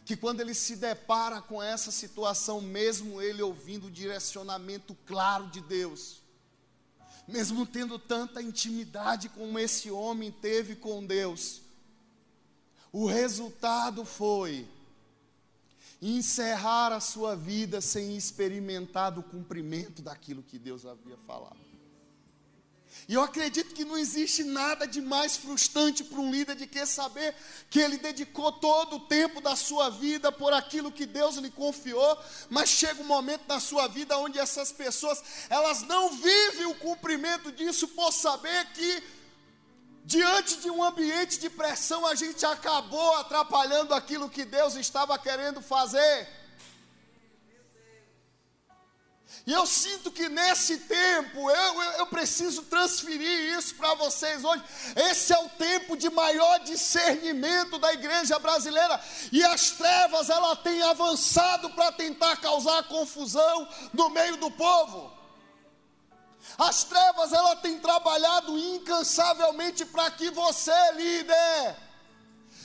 que 0.04 0.16
quando 0.16 0.40
ele 0.40 0.54
se 0.54 0.76
depara 0.76 1.40
com 1.40 1.62
essa 1.62 1.90
situação, 1.90 2.61
mesmo 2.61 3.23
ele 3.23 3.42
ouvindo 3.42 3.87
o 3.87 3.90
direcionamento 3.90 4.97
claro 5.06 5.47
de 5.49 5.61
Deus, 5.61 6.23
mesmo 7.26 7.64
tendo 7.64 7.99
tanta 7.99 8.42
intimidade 8.42 9.28
como 9.28 9.59
esse 9.59 9.90
homem 9.90 10.32
teve 10.32 10.75
com 10.75 11.04
Deus, 11.04 11.62
o 12.92 13.06
resultado 13.06 14.04
foi 14.04 14.68
encerrar 16.00 16.92
a 16.92 17.00
sua 17.00 17.37
vida 17.37 17.80
sem 17.80 18.16
experimentar 18.16 19.16
o 19.16 19.23
cumprimento 19.23 20.02
daquilo 20.02 20.42
que 20.42 20.59
Deus 20.59 20.85
havia 20.85 21.16
falado. 21.16 21.72
E 23.09 23.14
eu 23.14 23.23
acredito 23.23 23.75
que 23.75 23.85
não 23.85 23.99
existe 23.99 24.44
nada 24.44 24.87
de 24.87 25.00
mais 25.00 25.37
frustrante 25.37 26.04
para 26.04 26.21
um 26.21 26.30
líder 26.30 26.54
de 26.54 26.66
que 26.66 26.87
saber 26.87 27.35
que 27.68 27.80
ele 27.80 27.99
dedicou 27.99 28.52
todo 28.52 28.97
o 28.97 29.00
tempo 29.00 29.40
da 29.40 29.56
sua 29.56 29.90
vida 29.90 30.30
por 30.30 30.52
aquilo 30.52 30.92
que 30.92 31.04
Deus 31.04 31.37
lhe 31.37 31.50
confiou, 31.50 32.18
mas 32.49 32.68
chega 32.68 33.02
um 33.02 33.06
momento 33.06 33.42
na 33.49 33.59
sua 33.59 33.88
vida 33.88 34.16
onde 34.18 34.38
essas 34.38 34.71
pessoas, 34.71 35.23
elas 35.50 35.82
não 35.82 36.11
vivem 36.11 36.66
o 36.66 36.75
cumprimento 36.75 37.50
disso 37.50 37.88
por 37.88 38.12
saber 38.12 38.66
que 38.73 39.02
diante 40.04 40.59
de 40.59 40.71
um 40.71 40.82
ambiente 40.82 41.38
de 41.38 41.50
pressão 41.50 42.06
a 42.06 42.14
gente 42.14 42.44
acabou 42.44 43.16
atrapalhando 43.16 43.94
aquilo 43.94 44.30
que 44.30 44.44
Deus 44.44 44.75
estava 44.76 45.18
querendo 45.18 45.61
fazer. 45.61 46.42
E 49.45 49.53
eu 49.53 49.67
sinto 49.67 50.11
que 50.11 50.29
nesse 50.29 50.79
tempo, 50.79 51.51
eu, 51.51 51.83
eu, 51.83 51.93
eu 51.93 52.07
preciso 52.07 52.63
transferir 52.63 53.59
isso 53.59 53.75
para 53.75 53.93
vocês 53.95 54.45
hoje. 54.45 54.63
Esse 54.95 55.33
é 55.33 55.39
o 55.39 55.49
tempo 55.49 55.97
de 55.97 56.09
maior 56.11 56.61
discernimento 56.61 57.77
da 57.77 57.93
igreja 57.93 58.39
brasileira. 58.39 59.01
E 59.33 59.43
as 59.43 59.73
trevas, 59.73 60.31
ela 60.31 60.55
tem 60.55 60.81
avançado 60.83 61.71
para 61.71 61.91
tentar 61.91 62.37
causar 62.37 62.85
confusão 62.85 63.69
no 63.93 64.11
meio 64.11 64.37
do 64.37 64.51
povo. 64.51 65.13
As 66.57 66.85
trevas, 66.85 67.33
ela 67.33 67.57
tem 67.57 67.81
trabalhado 67.81 68.57
incansavelmente 68.57 69.85
para 69.85 70.09
que 70.13 70.31
você, 70.31 70.93
líder, 70.93 71.77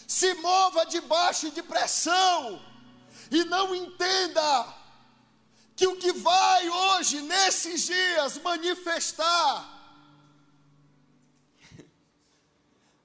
se 0.07 0.35
mova 0.35 0.85
debaixo 0.85 1.49
de 1.49 1.63
pressão 1.63 2.61
e 3.31 3.43
não 3.45 3.73
entenda 3.73 4.77
que 5.77 5.85
o 5.85 5.95
que 5.95 6.11
vai 6.11 6.67
hoje, 6.67 7.21
nesses 7.21 7.83
dias, 7.83 8.39
manifestar 8.39 9.75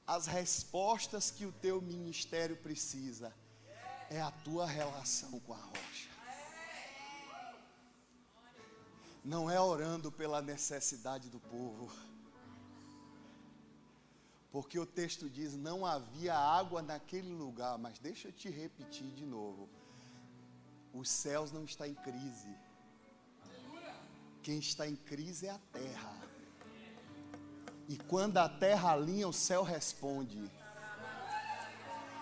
as 0.06 0.26
respostas 0.26 1.30
que 1.30 1.44
o 1.44 1.52
teu 1.52 1.82
ministério 1.82 2.56
precisa 2.56 3.30
é 4.08 4.22
a 4.22 4.30
tua 4.30 4.66
relação 4.66 5.38
com 5.40 5.52
a 5.52 5.58
rocha. 5.58 6.08
Não 9.22 9.50
é 9.50 9.60
orando 9.60 10.10
pela 10.10 10.40
necessidade 10.40 11.28
do 11.28 11.38
povo. 11.38 11.92
Porque 14.50 14.78
o 14.78 14.86
texto 14.86 15.28
diz: 15.28 15.54
não 15.54 15.84
havia 15.84 16.34
água 16.34 16.80
naquele 16.80 17.32
lugar, 17.32 17.76
mas 17.76 17.98
deixa 17.98 18.28
eu 18.28 18.32
te 18.32 18.48
repetir 18.48 19.10
de 19.12 19.26
novo 19.26 19.68
os 20.92 21.08
céus 21.08 21.50
não 21.52 21.64
estão 21.64 21.86
em 21.86 21.94
crise. 21.94 22.54
Quem 24.42 24.58
está 24.58 24.86
em 24.86 24.96
crise 24.96 25.46
é 25.46 25.50
a 25.50 25.60
terra. 25.72 26.22
E 27.88 27.96
quando 27.96 28.38
a 28.38 28.48
terra 28.48 28.92
alinha, 28.92 29.28
o 29.28 29.32
céu 29.32 29.62
responde. 29.62 30.50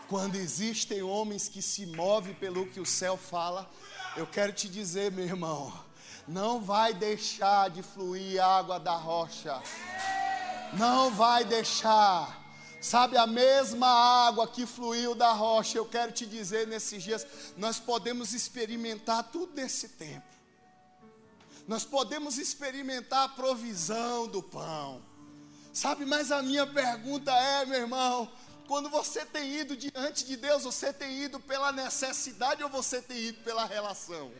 Quando 0.08 0.34
existem 0.34 1.02
homens 1.02 1.48
que 1.48 1.62
se 1.62 1.86
movem 1.86 2.34
pelo 2.34 2.66
que 2.66 2.80
o 2.80 2.86
céu 2.86 3.16
fala, 3.16 3.70
eu 4.16 4.26
quero 4.26 4.52
te 4.52 4.68
dizer, 4.68 5.12
meu 5.12 5.24
irmão, 5.24 5.72
não 6.26 6.60
vai 6.60 6.92
deixar 6.92 7.70
de 7.70 7.82
fluir 7.82 8.42
água 8.42 8.78
da 8.78 8.96
rocha. 8.96 9.62
Não 10.72 11.10
vai 11.12 11.44
deixar. 11.44 12.39
Sabe, 12.80 13.18
a 13.18 13.26
mesma 13.26 13.86
água 13.86 14.48
que 14.48 14.64
fluiu 14.64 15.14
da 15.14 15.32
rocha, 15.32 15.76
eu 15.76 15.84
quero 15.84 16.12
te 16.12 16.24
dizer 16.24 16.66
nesses 16.66 17.02
dias, 17.02 17.26
nós 17.56 17.78
podemos 17.78 18.32
experimentar 18.32 19.24
tudo 19.24 19.52
nesse 19.54 19.88
tempo. 19.90 20.26
Nós 21.68 21.84
podemos 21.84 22.38
experimentar 22.38 23.24
a 23.24 23.28
provisão 23.28 24.26
do 24.26 24.42
pão. 24.42 25.02
Sabe, 25.72 26.06
mas 26.06 26.32
a 26.32 26.42
minha 26.42 26.66
pergunta 26.66 27.30
é, 27.30 27.66
meu 27.66 27.80
irmão, 27.80 28.32
quando 28.66 28.88
você 28.88 29.26
tem 29.26 29.56
ido 29.56 29.76
diante 29.76 30.24
de 30.24 30.36
Deus, 30.36 30.64
você 30.64 30.92
tem 30.92 31.24
ido 31.24 31.38
pela 31.38 31.70
necessidade 31.72 32.62
ou 32.64 32.70
você 32.70 33.02
tem 33.02 33.18
ido 33.18 33.42
pela 33.42 33.66
relação? 33.66 34.32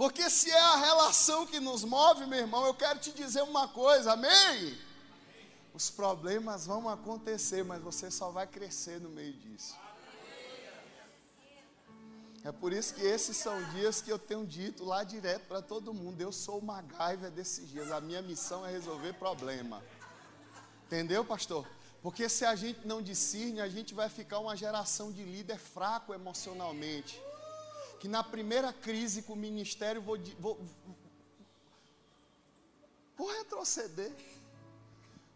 Porque 0.00 0.30
se 0.30 0.50
é 0.50 0.58
a 0.58 0.76
relação 0.76 1.46
que 1.46 1.60
nos 1.60 1.84
move, 1.84 2.24
meu 2.24 2.38
irmão, 2.38 2.64
eu 2.64 2.72
quero 2.72 2.98
te 2.98 3.12
dizer 3.12 3.42
uma 3.42 3.68
coisa, 3.68 4.12
amém? 4.12 4.78
Os 5.74 5.90
problemas 5.90 6.66
vão 6.66 6.88
acontecer, 6.88 7.62
mas 7.62 7.82
você 7.82 8.10
só 8.10 8.30
vai 8.30 8.46
crescer 8.46 8.98
no 8.98 9.10
meio 9.10 9.34
disso. 9.34 9.76
É 12.42 12.50
por 12.50 12.72
isso 12.72 12.94
que 12.94 13.02
esses 13.02 13.36
são 13.36 13.62
dias 13.72 14.00
que 14.00 14.10
eu 14.10 14.18
tenho 14.18 14.46
dito 14.46 14.86
lá 14.86 15.04
direto 15.04 15.46
para 15.46 15.60
todo 15.60 15.92
mundo: 15.92 16.18
eu 16.18 16.32
sou 16.32 16.60
o 16.60 16.64
MacGyver 16.64 17.30
desses 17.30 17.68
dias, 17.68 17.92
a 17.92 18.00
minha 18.00 18.22
missão 18.22 18.64
é 18.64 18.72
resolver 18.72 19.12
problema. 19.12 19.82
Entendeu, 20.86 21.26
pastor? 21.26 21.68
Porque 22.02 22.26
se 22.26 22.46
a 22.46 22.56
gente 22.56 22.86
não 22.86 23.02
discerne, 23.02 23.60
a 23.60 23.68
gente 23.68 23.92
vai 23.92 24.08
ficar 24.08 24.38
uma 24.38 24.56
geração 24.56 25.12
de 25.12 25.22
líder 25.22 25.58
fraco 25.58 26.14
emocionalmente 26.14 27.20
que 28.00 28.08
na 28.08 28.24
primeira 28.24 28.72
crise 28.72 29.22
com 29.22 29.34
o 29.34 29.36
ministério 29.36 30.00
vou, 30.00 30.18
vou, 30.38 30.58
vou 33.14 33.30
retroceder. 33.30 34.10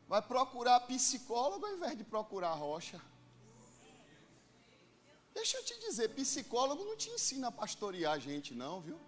Vai 0.09 0.23
procurar 0.23 0.81
psicólogo 0.81 1.67
ao 1.67 1.75
invés 1.75 1.97
de 1.99 2.05
procurar 2.05 2.55
rocha. 2.55 2.99
Deixa 5.35 5.59
eu 5.59 5.65
te 5.65 5.79
dizer, 5.81 6.09
psicólogo 6.15 6.85
não 6.85 6.97
te 6.97 7.11
ensina 7.11 7.49
a 7.49 7.53
pastorear 7.53 8.15
a 8.15 8.19
gente, 8.19 8.55
não, 8.55 8.81
viu? 8.81 8.99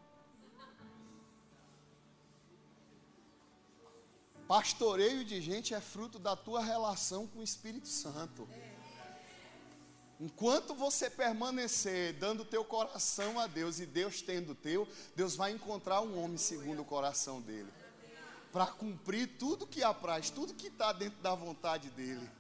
Pastoreio 4.47 5.25
de 5.25 5.41
gente 5.41 5.73
é 5.73 5.81
fruto 5.81 6.19
da 6.19 6.37
tua 6.37 6.63
relação 6.63 7.27
com 7.27 7.39
o 7.39 7.43
Espírito 7.43 7.89
Santo. 7.89 8.47
Enquanto 10.19 10.75
você 10.75 11.11
permanecer 11.11 12.15
dando 12.15 12.45
teu 12.45 12.65
coração 12.65 13.39
a 13.39 13.47
Deus 13.47 13.81
e 13.81 13.87
Deus 13.87 14.23
tendo 14.23 14.55
teu, 14.55 14.89
Deus 15.15 15.37
vai 15.37 15.53
encontrar 15.53 16.01
um 16.01 16.23
homem 16.23 16.39
segundo 16.39 16.81
o 16.81 16.85
coração 16.85 17.41
dele. 17.41 17.71
Para 18.51 18.67
cumprir 18.67 19.37
tudo 19.39 19.67
que 19.67 19.83
apraz, 19.83 20.31
tudo 20.31 20.55
que 20.55 20.69
está 20.69 20.93
dentro 20.93 21.21
da 21.21 21.35
vontade 21.35 21.91
dele. 21.91 22.31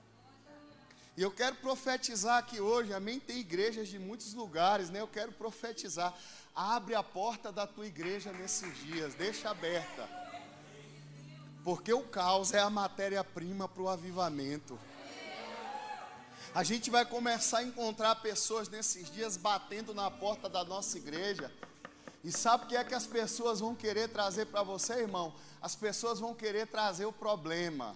E 1.16 1.22
eu 1.22 1.30
quero 1.30 1.56
profetizar 1.56 2.38
aqui 2.38 2.60
hoje, 2.60 2.94
amém? 2.94 3.20
Tem 3.20 3.38
igrejas 3.38 3.88
de 3.88 3.98
muitos 3.98 4.32
lugares, 4.32 4.88
né? 4.88 5.00
Eu 5.00 5.08
quero 5.08 5.32
profetizar. 5.32 6.14
Abre 6.54 6.94
a 6.94 7.02
porta 7.02 7.52
da 7.52 7.66
tua 7.66 7.86
igreja 7.86 8.32
nesses 8.32 8.74
dias, 8.84 9.14
deixa 9.14 9.50
aberta. 9.50 10.08
Porque 11.62 11.92
o 11.92 12.02
caos 12.02 12.52
é 12.52 12.60
a 12.60 12.70
matéria-prima 12.70 13.68
para 13.68 13.82
o 13.82 13.88
avivamento. 13.88 14.78
A 16.56 16.62
gente 16.62 16.88
vai 16.88 17.04
começar 17.04 17.58
a 17.58 17.64
encontrar 17.64 18.14
pessoas 18.14 18.66
nesses 18.66 19.10
dias 19.10 19.36
batendo 19.36 19.92
na 19.92 20.10
porta 20.10 20.48
da 20.48 20.64
nossa 20.64 20.96
igreja. 20.96 21.52
E 22.24 22.32
sabe 22.32 22.64
o 22.64 22.68
que 22.68 22.76
é 22.78 22.82
que 22.82 22.94
as 22.94 23.06
pessoas 23.06 23.60
vão 23.60 23.74
querer 23.74 24.08
trazer 24.08 24.46
para 24.46 24.62
você, 24.62 24.94
irmão? 24.94 25.34
As 25.60 25.76
pessoas 25.76 26.18
vão 26.18 26.34
querer 26.34 26.66
trazer 26.66 27.04
o 27.04 27.12
problema. 27.12 27.94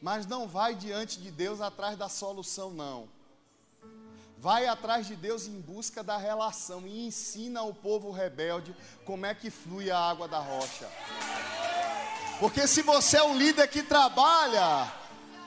Mas 0.00 0.24
não 0.24 0.46
vai 0.46 0.76
diante 0.76 1.18
de 1.18 1.32
Deus 1.32 1.60
atrás 1.60 1.98
da 1.98 2.08
solução, 2.08 2.70
não. 2.70 3.08
Vai 4.38 4.68
atrás 4.68 5.08
de 5.08 5.16
Deus 5.16 5.48
em 5.48 5.60
busca 5.60 6.04
da 6.04 6.16
relação 6.16 6.86
e 6.86 7.08
ensina 7.08 7.58
ao 7.58 7.74
povo 7.74 8.12
rebelde 8.12 8.72
como 9.04 9.26
é 9.26 9.34
que 9.34 9.50
flui 9.50 9.90
a 9.90 9.98
água 9.98 10.28
da 10.28 10.38
rocha. 10.38 10.88
Porque 12.38 12.68
se 12.68 12.82
você 12.82 13.16
é 13.16 13.24
um 13.24 13.36
líder 13.36 13.66
que 13.66 13.82
trabalha 13.82 14.92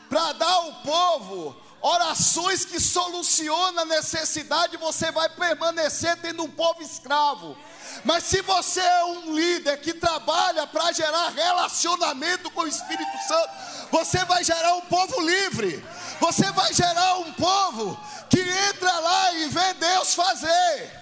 para 0.10 0.34
dar 0.34 0.52
ao 0.52 0.74
povo 0.82 1.69
orações 1.82 2.66
que 2.66 2.80
solucionam 2.80 3.84
a 3.84 3.86
necessidade, 3.86 4.78
você 4.78 5.12
vai 5.12 5.30
permanecer 5.30 6.18
tendo 6.18 6.44
um 6.44 6.50
povo 6.50 6.82
escravo. 6.82 7.58
Mas 8.04 8.24
se 8.24 8.42
você 8.42 8.80
é 8.80 9.06
um 9.06 9.34
líder 9.34 9.80
que 9.82 9.94
trabalha 9.94 10.68
para 10.68 10.92
gerar 10.92 11.30
relacionamento 11.30 12.50
com 12.52 12.62
o 12.62 12.68
Espírito 12.68 13.18
Santo, 13.28 13.50
você 13.92 14.24
vai 14.26 14.44
gerar 14.44 14.76
um 14.76 14.82
povo 14.82 15.20
livre. 15.22 15.84
Você 16.20 16.52
vai 16.52 16.74
gerar 16.74 17.18
um 17.18 17.34
povo 17.34 18.00
que 18.30 18.40
entra 18.40 19.00
lá 19.00 19.34
e 19.34 19.48
vê 19.50 19.74
Deus 19.74 20.14
fazer. 20.14 21.00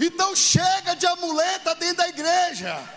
Então 0.00 0.34
chega 0.34 0.94
de 0.94 1.06
amuleta 1.06 1.74
dentro 1.74 1.98
da 1.98 2.08
igreja. 2.08 2.96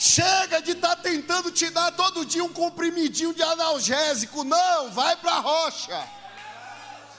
Chega 0.00 0.62
de 0.62 0.70
estar 0.70 0.96
tá 0.96 1.02
tentando 1.02 1.52
te 1.52 1.68
dar 1.68 1.92
todo 1.92 2.24
dia 2.24 2.42
um 2.42 2.50
comprimidinho 2.50 3.34
de 3.34 3.42
analgésico. 3.42 4.42
Não, 4.42 4.90
vai 4.92 5.14
para 5.16 5.32
a 5.32 5.40
rocha. 5.40 6.08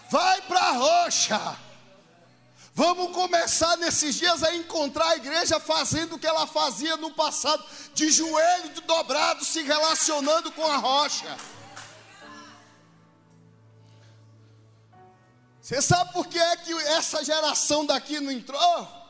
Vai 0.10 0.42
para 0.42 0.60
a 0.60 0.72
rocha. 0.72 1.58
Vamos 2.74 3.12
começar 3.14 3.78
nesses 3.78 4.16
dias 4.16 4.42
a 4.42 4.56
encontrar 4.56 5.10
a 5.10 5.16
igreja 5.16 5.60
fazendo 5.60 6.16
o 6.16 6.20
que 6.20 6.26
ela 6.26 6.48
fazia 6.48 6.98
no 6.98 7.12
passado, 7.12 7.64
de 7.94 8.10
joelho 8.10 8.82
dobrado, 8.82 9.46
se 9.46 9.62
relacionando 9.62 10.52
com 10.52 10.66
a 10.66 10.78
rocha. 10.78 11.38
Você 15.62 15.84
sabe 15.84 16.14
por 16.14 16.26
que 16.26 16.40
é 16.40 16.56
que 16.58 16.74
essa 16.74 17.24
geração 17.24 17.86
daqui 17.86 18.20
não 18.20 18.32
entrou? 18.32 19.01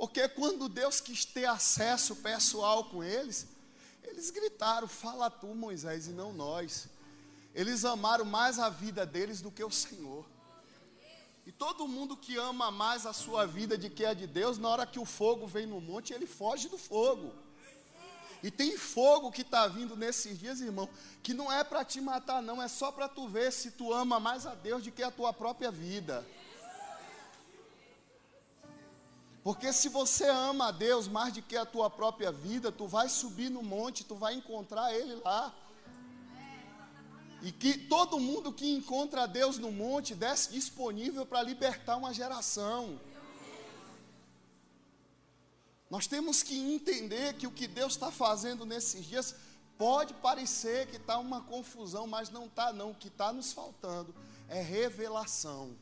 Porque 0.00 0.26
quando 0.30 0.66
Deus 0.66 0.98
quis 0.98 1.26
ter 1.26 1.44
acesso 1.44 2.16
pessoal 2.16 2.84
com 2.84 3.04
eles, 3.04 3.46
eles 4.02 4.30
gritaram: 4.30 4.88
Fala 4.88 5.28
tu, 5.28 5.48
Moisés, 5.48 6.08
e 6.08 6.12
não 6.12 6.32
nós. 6.32 6.88
Eles 7.54 7.84
amaram 7.84 8.24
mais 8.24 8.58
a 8.58 8.70
vida 8.70 9.04
deles 9.04 9.42
do 9.42 9.50
que 9.50 9.62
o 9.62 9.70
Senhor. 9.70 10.24
E 11.44 11.52
todo 11.52 11.86
mundo 11.86 12.16
que 12.16 12.38
ama 12.38 12.70
mais 12.70 13.04
a 13.04 13.12
sua 13.12 13.44
vida 13.44 13.76
de 13.76 13.90
que 13.90 14.02
é 14.02 14.14
de 14.14 14.26
Deus, 14.26 14.56
na 14.56 14.70
hora 14.70 14.86
que 14.86 14.98
o 14.98 15.04
fogo 15.04 15.46
vem 15.46 15.66
no 15.66 15.82
monte, 15.82 16.14
ele 16.14 16.26
foge 16.26 16.70
do 16.70 16.78
fogo. 16.78 17.34
E 18.42 18.50
tem 18.50 18.78
fogo 18.78 19.30
que 19.30 19.42
está 19.42 19.68
vindo 19.68 19.94
nesses 19.94 20.38
dias, 20.38 20.62
irmão, 20.62 20.88
que 21.22 21.34
não 21.34 21.52
é 21.52 21.62
para 21.62 21.84
te 21.84 22.00
matar, 22.00 22.40
não, 22.40 22.62
é 22.62 22.68
só 22.68 22.90
para 22.90 23.06
tu 23.06 23.28
ver 23.28 23.52
se 23.52 23.72
tu 23.72 23.92
ama 23.92 24.18
mais 24.18 24.46
a 24.46 24.54
Deus 24.54 24.82
do 24.82 24.90
que 24.90 25.02
a 25.02 25.10
tua 25.10 25.30
própria 25.30 25.70
vida. 25.70 26.26
Porque 29.42 29.72
se 29.72 29.88
você 29.88 30.28
ama 30.28 30.68
a 30.68 30.70
Deus 30.70 31.08
mais 31.08 31.32
do 31.32 31.40
que 31.40 31.56
a 31.56 31.64
tua 31.64 31.88
própria 31.88 32.30
vida, 32.30 32.70
tu 32.70 32.86
vai 32.86 33.08
subir 33.08 33.50
no 33.50 33.62
monte, 33.62 34.04
tu 34.04 34.14
vai 34.14 34.34
encontrar 34.34 34.92
Ele 34.94 35.14
lá. 35.16 35.54
E 37.42 37.50
que 37.50 37.78
todo 37.78 38.20
mundo 38.20 38.52
que 38.52 38.70
encontra 38.70 39.26
Deus 39.26 39.56
no 39.56 39.72
monte 39.72 40.14
desce 40.14 40.50
disponível 40.50 41.24
para 41.24 41.42
libertar 41.42 41.96
uma 41.96 42.12
geração. 42.12 43.00
Nós 45.88 46.06
temos 46.06 46.42
que 46.42 46.56
entender 46.58 47.34
que 47.34 47.46
o 47.46 47.50
que 47.50 47.66
Deus 47.66 47.94
está 47.94 48.10
fazendo 48.10 48.66
nesses 48.66 49.06
dias 49.06 49.34
pode 49.78 50.12
parecer 50.14 50.86
que 50.88 50.98
está 50.98 51.18
uma 51.18 51.40
confusão, 51.40 52.06
mas 52.06 52.28
não 52.28 52.44
está 52.44 52.74
não. 52.74 52.90
O 52.90 52.94
que 52.94 53.08
está 53.08 53.32
nos 53.32 53.54
faltando 53.54 54.14
é 54.46 54.60
revelação. 54.60 55.74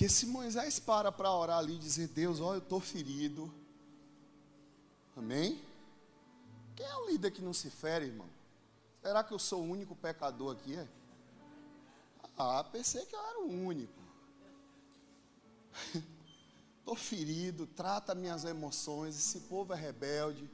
Porque 0.00 0.14
se 0.14 0.24
Moisés 0.24 0.78
para 0.78 1.12
para 1.12 1.30
orar 1.30 1.58
ali 1.58 1.74
e 1.74 1.78
dizer, 1.78 2.08
Deus, 2.08 2.40
olha, 2.40 2.56
eu 2.56 2.62
estou 2.62 2.80
ferido, 2.80 3.52
Amém? 5.14 5.60
Quem 6.74 6.86
é 6.86 6.96
o 6.96 7.10
líder 7.10 7.30
que 7.30 7.42
não 7.42 7.52
se 7.52 7.68
fere, 7.68 8.06
irmão? 8.06 8.26
Será 9.02 9.22
que 9.22 9.34
eu 9.34 9.38
sou 9.38 9.60
o 9.60 9.70
único 9.70 9.94
pecador 9.94 10.56
aqui? 10.56 10.74
É? 10.74 10.88
Ah, 12.38 12.64
pensei 12.64 13.04
que 13.04 13.14
eu 13.14 13.20
era 13.20 13.40
o 13.40 13.66
único. 13.66 13.92
Estou 16.78 16.96
ferido, 16.96 17.66
trata 17.66 18.14
minhas 18.14 18.46
emoções. 18.46 19.18
Esse 19.18 19.40
povo 19.40 19.74
é 19.74 19.76
rebelde. 19.76 20.50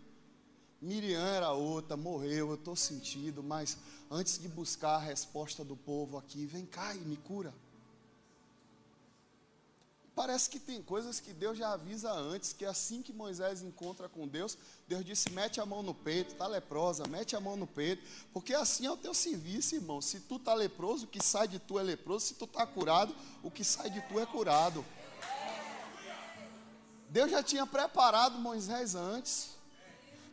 Miriam 0.83 1.25
era 1.25 1.53
outra, 1.53 1.97
morreu, 1.97 2.49
eu 2.49 2.57
estou 2.57 2.75
sentido, 2.75 3.45
mas 3.45 3.79
antes 4.11 4.41
de 4.41 4.49
buscar 4.49 4.97
a 4.97 4.99
resposta 4.99 5.65
do 5.65 5.77
povo 5.77 6.19
aqui, 6.19 6.47
vem 6.47 6.67
cá 6.67 6.97
e 6.97 6.99
me 6.99 7.17
cura. 7.17 7.55
Parece 10.17 10.49
que 10.49 10.59
tem 10.59 10.81
coisas 10.81 11.21
que 11.21 11.31
Deus 11.35 11.59
já 11.59 11.75
avisa 11.75 12.11
antes, 12.11 12.51
que 12.51 12.65
assim 12.65 13.03
que 13.03 13.13
Moisés 13.13 13.61
encontra 13.61 14.09
com 14.09 14.27
Deus, 14.27 14.57
Deus 14.89 15.05
disse: 15.05 15.29
mete 15.29 15.61
a 15.61 15.67
mão 15.67 15.83
no 15.83 15.93
peito, 15.93 16.33
está 16.33 16.47
leprosa, 16.47 17.07
mete 17.07 17.37
a 17.37 17.41
mão 17.41 17.55
no 17.55 17.67
peito, 17.67 18.03
porque 18.33 18.55
assim 18.55 18.87
é 18.87 18.91
o 18.91 18.97
teu 18.97 19.13
serviço, 19.13 19.75
irmão. 19.75 20.01
Se 20.01 20.21
tu 20.21 20.37
está 20.37 20.55
leproso, 20.55 21.05
o 21.05 21.09
que 21.09 21.23
sai 21.23 21.47
de 21.47 21.59
tu 21.59 21.79
é 21.79 21.83
leproso, 21.83 22.29
se 22.29 22.35
tu 22.35 22.47
está 22.47 22.67
curado, 22.67 23.15
o 23.43 23.51
que 23.51 23.63
sai 23.63 23.91
de 23.91 24.01
tu 24.09 24.19
é 24.19 24.25
curado. 24.25 24.83
Deus 27.11 27.31
já 27.31 27.43
tinha 27.43 27.67
preparado 27.67 28.39
Moisés 28.39 28.95
antes. 28.95 29.51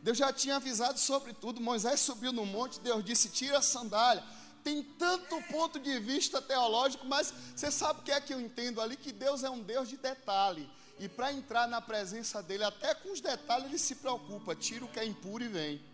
Deus 0.01 0.17
já 0.17 0.31
tinha 0.31 0.55
avisado 0.55 0.97
sobre 0.97 1.33
tudo. 1.33 1.59
Moisés 1.59 1.99
subiu 1.99 2.31
no 2.31 2.45
monte, 2.45 2.79
Deus 2.79 3.03
disse: 3.03 3.27
tira 3.27 3.57
a 3.57 3.61
sandália 3.61 4.23
tem 4.63 4.83
tanto 4.83 5.41
ponto 5.43 5.79
de 5.79 5.99
vista 5.99 6.41
teológico, 6.41 7.05
mas 7.05 7.33
você 7.55 7.69
sabe 7.69 7.99
o 7.99 8.03
que 8.03 8.11
é 8.11 8.21
que 8.21 8.33
eu 8.33 8.39
entendo 8.39 8.79
ali? 8.79 8.95
Que 8.95 9.11
Deus 9.11 9.43
é 9.43 9.49
um 9.49 9.61
Deus 9.61 9.89
de 9.89 9.97
detalhe. 9.97 10.69
E 10.99 11.09
para 11.09 11.33
entrar 11.33 11.67
na 11.67 11.81
presença 11.81 12.41
dele, 12.41 12.63
até 12.63 12.93
com 12.95 13.11
os 13.11 13.19
detalhes, 13.19 13.65
ele 13.67 13.77
se 13.77 13.95
preocupa. 13.95 14.55
Tira 14.55 14.85
o 14.85 14.87
que 14.87 14.99
é 14.99 15.05
impuro 15.05 15.43
e 15.43 15.47
vem. 15.47 15.93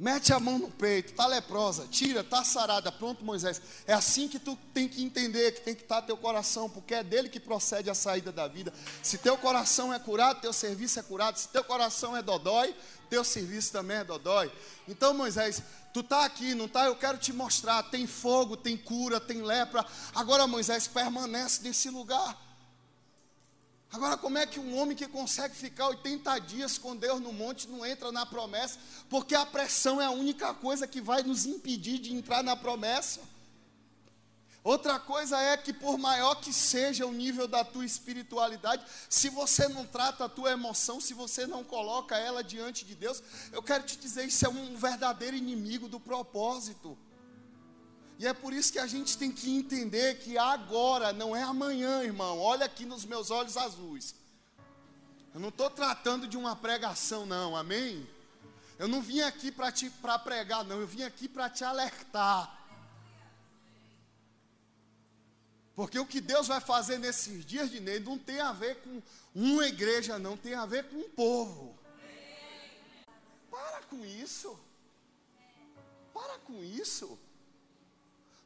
Mete 0.00 0.32
a 0.32 0.40
mão 0.40 0.58
no 0.58 0.70
peito, 0.70 1.12
tá 1.12 1.26
leprosa, 1.26 1.86
tira, 1.90 2.24
tá 2.24 2.42
sarada, 2.42 2.90
pronto, 2.90 3.22
Moisés. 3.22 3.60
É 3.86 3.92
assim 3.92 4.28
que 4.28 4.38
tu 4.38 4.56
tem 4.72 4.88
que 4.88 5.02
entender, 5.04 5.52
que 5.52 5.60
tem 5.60 5.74
que 5.74 5.82
estar 5.82 5.96
tá 5.96 6.06
teu 6.06 6.16
coração, 6.16 6.70
porque 6.70 6.94
é 6.94 7.04
dele 7.04 7.28
que 7.28 7.38
procede 7.38 7.90
a 7.90 7.94
saída 7.94 8.32
da 8.32 8.48
vida. 8.48 8.72
Se 9.02 9.18
teu 9.18 9.36
coração 9.36 9.92
é 9.92 9.98
curado, 9.98 10.40
teu 10.40 10.54
serviço 10.54 10.98
é 10.98 11.02
curado. 11.02 11.38
Se 11.38 11.48
teu 11.48 11.62
coração 11.62 12.16
é 12.16 12.22
dodói, 12.22 12.74
teu 13.10 13.22
serviço 13.22 13.72
também 13.72 13.98
é 13.98 14.04
dodói. 14.04 14.50
Então, 14.88 15.12
Moisés, 15.12 15.62
tu 15.92 16.02
tá 16.02 16.24
aqui, 16.24 16.54
não 16.54 16.68
tá? 16.68 16.86
Eu 16.86 16.96
quero 16.96 17.18
te 17.18 17.32
mostrar, 17.32 17.82
tem 17.84 18.06
fogo, 18.06 18.56
tem 18.56 18.76
cura, 18.76 19.20
tem 19.20 19.42
lepra. 19.42 19.84
Agora, 20.14 20.46
Moisés, 20.46 20.86
permanece 20.86 21.62
nesse 21.62 21.90
lugar. 21.90 22.36
Agora, 23.92 24.16
como 24.16 24.38
é 24.38 24.46
que 24.46 24.60
um 24.60 24.78
homem 24.78 24.96
que 24.96 25.08
consegue 25.08 25.54
ficar 25.54 25.88
80 25.88 26.38
dias 26.40 26.78
com 26.78 26.94
Deus 26.96 27.20
no 27.20 27.32
monte 27.32 27.68
não 27.68 27.84
entra 27.84 28.12
na 28.12 28.24
promessa? 28.24 28.78
Porque 29.08 29.34
a 29.34 29.44
pressão 29.44 30.00
é 30.00 30.04
a 30.04 30.10
única 30.10 30.54
coisa 30.54 30.86
que 30.86 31.00
vai 31.00 31.24
nos 31.24 31.44
impedir 31.44 31.98
de 31.98 32.14
entrar 32.14 32.44
na 32.44 32.54
promessa. 32.54 33.20
Outra 34.62 34.98
coisa 35.00 35.40
é 35.40 35.56
que, 35.56 35.72
por 35.72 35.96
maior 35.96 36.34
que 36.34 36.52
seja 36.52 37.06
o 37.06 37.12
nível 37.12 37.48
da 37.48 37.64
tua 37.64 37.84
espiritualidade, 37.84 38.84
se 39.08 39.30
você 39.30 39.66
não 39.68 39.86
trata 39.86 40.26
a 40.26 40.28
tua 40.28 40.50
emoção, 40.50 41.00
se 41.00 41.14
você 41.14 41.46
não 41.46 41.64
coloca 41.64 42.18
ela 42.18 42.44
diante 42.44 42.84
de 42.84 42.94
Deus, 42.94 43.22
eu 43.52 43.62
quero 43.62 43.84
te 43.84 43.96
dizer, 43.96 44.26
isso 44.26 44.44
é 44.44 44.48
um 44.50 44.76
verdadeiro 44.76 45.34
inimigo 45.34 45.88
do 45.88 45.98
propósito. 45.98 46.98
E 48.18 48.26
é 48.26 48.34
por 48.34 48.52
isso 48.52 48.70
que 48.70 48.78
a 48.78 48.86
gente 48.86 49.16
tem 49.16 49.32
que 49.32 49.50
entender 49.50 50.18
que 50.18 50.36
agora 50.36 51.10
não 51.10 51.34
é 51.34 51.42
amanhã, 51.42 52.02
irmão. 52.02 52.38
Olha 52.38 52.66
aqui 52.66 52.84
nos 52.84 53.06
meus 53.06 53.30
olhos 53.30 53.56
azuis. 53.56 54.14
Eu 55.32 55.40
não 55.40 55.48
estou 55.48 55.70
tratando 55.70 56.28
de 56.28 56.36
uma 56.36 56.54
pregação, 56.54 57.24
não, 57.24 57.56
amém? 57.56 58.06
Eu 58.78 58.88
não 58.88 59.00
vim 59.00 59.22
aqui 59.22 59.50
para 59.50 60.18
pregar, 60.18 60.64
não. 60.64 60.80
Eu 60.80 60.86
vim 60.86 61.02
aqui 61.02 61.26
para 61.26 61.48
te 61.48 61.64
alertar. 61.64 62.59
Porque 65.80 65.98
o 65.98 66.04
que 66.04 66.20
Deus 66.20 66.46
vai 66.46 66.60
fazer 66.60 66.98
nesses 66.98 67.42
dias 67.42 67.70
de 67.70 67.80
Ney 67.80 68.00
não 68.00 68.18
tem 68.18 68.38
a 68.38 68.52
ver 68.52 68.76
com 68.82 69.00
uma 69.34 69.66
igreja, 69.66 70.18
não, 70.18 70.36
tem 70.36 70.52
a 70.52 70.66
ver 70.66 70.84
com 70.90 70.96
um 70.96 71.08
povo. 71.08 71.74
Para 73.50 73.80
com 73.88 74.04
isso. 74.04 74.60
Para 76.12 76.38
com 76.40 76.62
isso. 76.62 77.18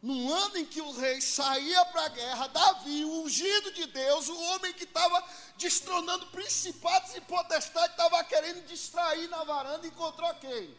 No 0.01 0.33
ano 0.33 0.59
em 0.59 0.65
que 0.65 0.81
o 0.81 0.93
rei 0.93 1.21
saía 1.21 1.85
para 1.87 2.05
a 2.05 2.09
guerra, 2.11 2.47
Davi, 2.47 3.05
o 3.05 3.23
ungido 3.25 3.73
de 3.73 3.87
Deus, 3.87 4.29
o 4.29 4.41
homem 4.41 4.73
que 4.73 4.85
estava 4.85 5.21
destronando 5.59 6.27
principados 6.29 7.17
e 7.17 7.21
potestades, 7.23 7.91
estava 7.91 8.23
querendo 8.23 8.65
distrair 8.65 9.29
na 9.29 9.43
varanda, 9.43 9.85
encontrou 9.85 10.33
quem? 10.35 10.73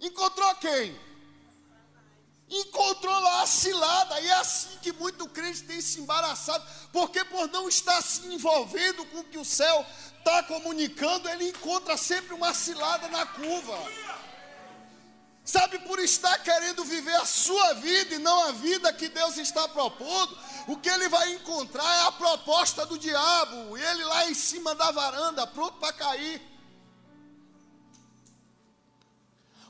Encontrou 0.00 0.54
quem? 0.54 0.98
Cilada, 3.56 4.20
e 4.20 4.28
é 4.28 4.34
assim 4.34 4.76
que 4.82 4.92
muito 4.92 5.26
crente 5.28 5.62
tem 5.62 5.80
se 5.80 6.00
embaraçado, 6.00 6.64
porque 6.92 7.24
por 7.24 7.48
não 7.48 7.68
estar 7.68 8.02
se 8.02 8.26
envolvendo 8.26 9.04
com 9.06 9.20
o 9.20 9.24
que 9.24 9.38
o 9.38 9.44
céu 9.44 9.86
está 10.18 10.42
comunicando, 10.42 11.28
ele 11.28 11.48
encontra 11.48 11.96
sempre 11.96 12.34
uma 12.34 12.52
cilada 12.52 13.08
na 13.08 13.24
curva. 13.24 13.78
Sabe, 15.44 15.78
por 15.78 16.00
estar 16.00 16.36
querendo 16.38 16.84
viver 16.84 17.14
a 17.14 17.24
sua 17.24 17.74
vida 17.74 18.16
e 18.16 18.18
não 18.18 18.48
a 18.48 18.52
vida 18.52 18.92
que 18.92 19.08
Deus 19.08 19.38
está 19.38 19.68
propondo, 19.68 20.36
o 20.66 20.76
que 20.76 20.88
ele 20.88 21.08
vai 21.08 21.32
encontrar 21.34 21.98
é 21.98 22.08
a 22.08 22.12
proposta 22.12 22.84
do 22.84 22.98
diabo, 22.98 23.78
ele 23.78 24.04
lá 24.04 24.28
em 24.28 24.34
cima 24.34 24.74
da 24.74 24.90
varanda, 24.90 25.46
pronto 25.46 25.78
para 25.78 25.92
cair. 25.92 26.55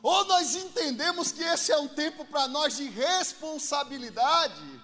Ou 0.06 0.24
nós 0.26 0.54
entendemos 0.54 1.32
que 1.32 1.42
esse 1.42 1.72
é 1.72 1.78
um 1.80 1.88
tempo 1.88 2.24
para 2.24 2.46
nós 2.46 2.76
de 2.76 2.88
responsabilidade, 2.88 4.80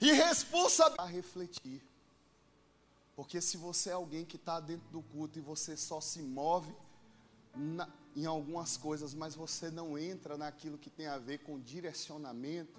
e 0.00 0.10
responsabilidade 0.10 1.08
a 1.08 1.12
refletir. 1.14 1.80
Porque 3.14 3.40
se 3.40 3.56
você 3.56 3.90
é 3.90 3.92
alguém 3.92 4.24
que 4.24 4.34
está 4.34 4.58
dentro 4.58 4.88
do 4.88 5.02
culto 5.02 5.38
e 5.38 5.40
você 5.40 5.76
só 5.76 6.00
se 6.00 6.20
move 6.20 6.74
na, 7.54 7.88
em 8.16 8.26
algumas 8.26 8.76
coisas, 8.76 9.14
mas 9.14 9.36
você 9.36 9.70
não 9.70 9.96
entra 9.96 10.36
naquilo 10.36 10.78
que 10.78 10.90
tem 10.90 11.06
a 11.06 11.18
ver 11.18 11.38
com 11.44 11.60
direcionamento, 11.60 12.76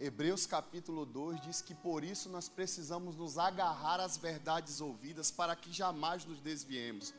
Hebreus 0.00 0.46
capítulo 0.46 1.04
2 1.04 1.38
diz 1.42 1.60
que 1.60 1.74
por 1.74 2.02
isso 2.02 2.30
nós 2.30 2.48
precisamos 2.48 3.14
nos 3.14 3.36
agarrar 3.36 4.00
às 4.00 4.16
verdades 4.16 4.80
ouvidas 4.80 5.30
para 5.30 5.54
que 5.54 5.70
jamais 5.70 6.24
nos 6.24 6.40
desviemos. 6.40 7.12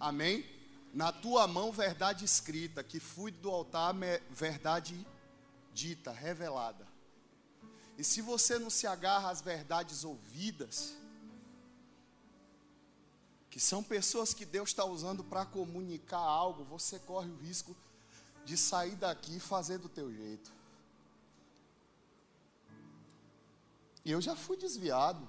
Amém? 0.00 0.53
Na 0.94 1.10
tua 1.10 1.48
mão, 1.48 1.72
verdade 1.72 2.24
escrita, 2.24 2.84
que 2.84 3.00
fui 3.00 3.32
do 3.32 3.50
altar, 3.50 3.92
verdade 4.30 5.04
dita, 5.72 6.12
revelada. 6.12 6.86
E 7.98 8.04
se 8.04 8.20
você 8.20 8.60
não 8.60 8.70
se 8.70 8.86
agarra 8.86 9.28
às 9.28 9.42
verdades 9.42 10.04
ouvidas, 10.04 10.96
que 13.50 13.58
são 13.58 13.82
pessoas 13.82 14.32
que 14.32 14.44
Deus 14.44 14.68
está 14.68 14.84
usando 14.84 15.24
para 15.24 15.44
comunicar 15.44 16.18
algo, 16.18 16.62
você 16.62 17.00
corre 17.00 17.28
o 17.28 17.36
risco 17.38 17.74
de 18.44 18.56
sair 18.56 18.94
daqui 18.94 19.36
e 19.36 19.40
fazer 19.40 19.78
do 19.78 19.88
teu 19.88 20.12
jeito. 20.12 20.52
E 24.04 24.12
eu 24.12 24.20
já 24.20 24.36
fui 24.36 24.56
desviado. 24.56 25.26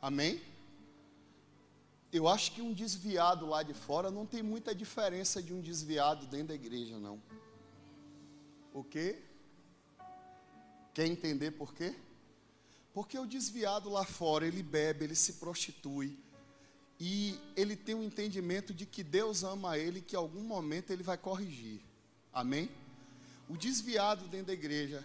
Amém? 0.00 0.51
Eu 2.12 2.28
acho 2.28 2.52
que 2.52 2.60
um 2.60 2.74
desviado 2.74 3.46
lá 3.46 3.62
de 3.62 3.72
fora 3.72 4.10
não 4.10 4.26
tem 4.26 4.42
muita 4.42 4.74
diferença 4.74 5.42
de 5.42 5.54
um 5.54 5.62
desviado 5.62 6.26
dentro 6.26 6.48
da 6.48 6.54
igreja, 6.54 6.98
não. 6.98 7.22
O 8.74 8.84
quê? 8.84 9.18
Quer 10.92 11.06
entender 11.06 11.52
por 11.52 11.72
quê? 11.72 11.94
Porque 12.92 13.18
o 13.18 13.26
desviado 13.26 13.88
lá 13.88 14.04
fora, 14.04 14.46
ele 14.46 14.62
bebe, 14.62 15.04
ele 15.04 15.14
se 15.14 15.34
prostitui. 15.34 16.18
E 17.00 17.40
ele 17.56 17.74
tem 17.74 17.94
um 17.94 18.04
entendimento 18.04 18.74
de 18.74 18.84
que 18.84 19.02
Deus 19.02 19.42
ama 19.42 19.78
ele 19.78 20.00
e 20.00 20.02
que 20.02 20.14
em 20.14 20.18
algum 20.18 20.42
momento 20.42 20.90
ele 20.90 21.02
vai 21.02 21.16
corrigir. 21.16 21.80
Amém? 22.30 22.70
O 23.48 23.56
desviado 23.56 24.28
dentro 24.28 24.48
da 24.48 24.52
igreja, 24.52 25.02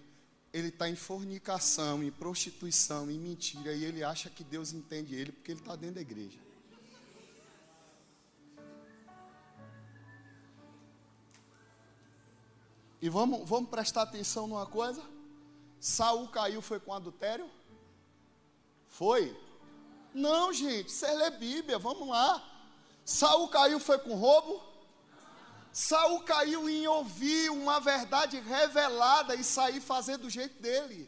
ele 0.54 0.68
está 0.68 0.90
em 0.90 0.96
fornicação, 0.96 2.04
em 2.04 2.12
prostituição, 2.12 3.10
em 3.10 3.18
mentira, 3.18 3.74
e 3.74 3.86
ele 3.86 4.04
acha 4.04 4.30
que 4.30 4.44
Deus 4.44 4.74
entende 4.74 5.16
ele 5.16 5.32
porque 5.32 5.52
ele 5.54 5.60
está 5.62 5.76
dentro 5.76 5.96
da 5.96 6.02
igreja. 6.02 6.47
E 13.02 13.10
vamos, 13.10 13.48
vamos 13.48 13.70
prestar 13.70 14.04
atenção 14.04 14.48
numa 14.48 14.66
coisa? 14.66 15.04
Saul 15.80 16.28
caiu 16.30 16.62
foi 16.62 16.80
com 16.80 16.94
adultério? 16.94 17.50
Foi? 18.88 19.36
Não, 20.14 20.52
gente, 20.52 20.92
você 20.92 21.12
lê 21.12 21.30
Bíblia, 21.32 21.78
vamos 21.78 22.08
lá. 22.08 22.44
Saul 23.06 23.48
caiu 23.50 23.80
foi 23.80 24.00
com 24.00 24.16
roubo? 24.16 24.62
Saul 25.72 26.24
caiu 26.24 26.68
em 26.68 26.88
ouvir 26.88 27.52
uma 27.52 27.80
verdade 27.80 28.40
revelada 28.40 29.36
e 29.36 29.44
sair 29.44 29.80
fazendo 29.80 30.24
do 30.24 30.30
jeito 30.30 30.60
dele. 30.60 31.08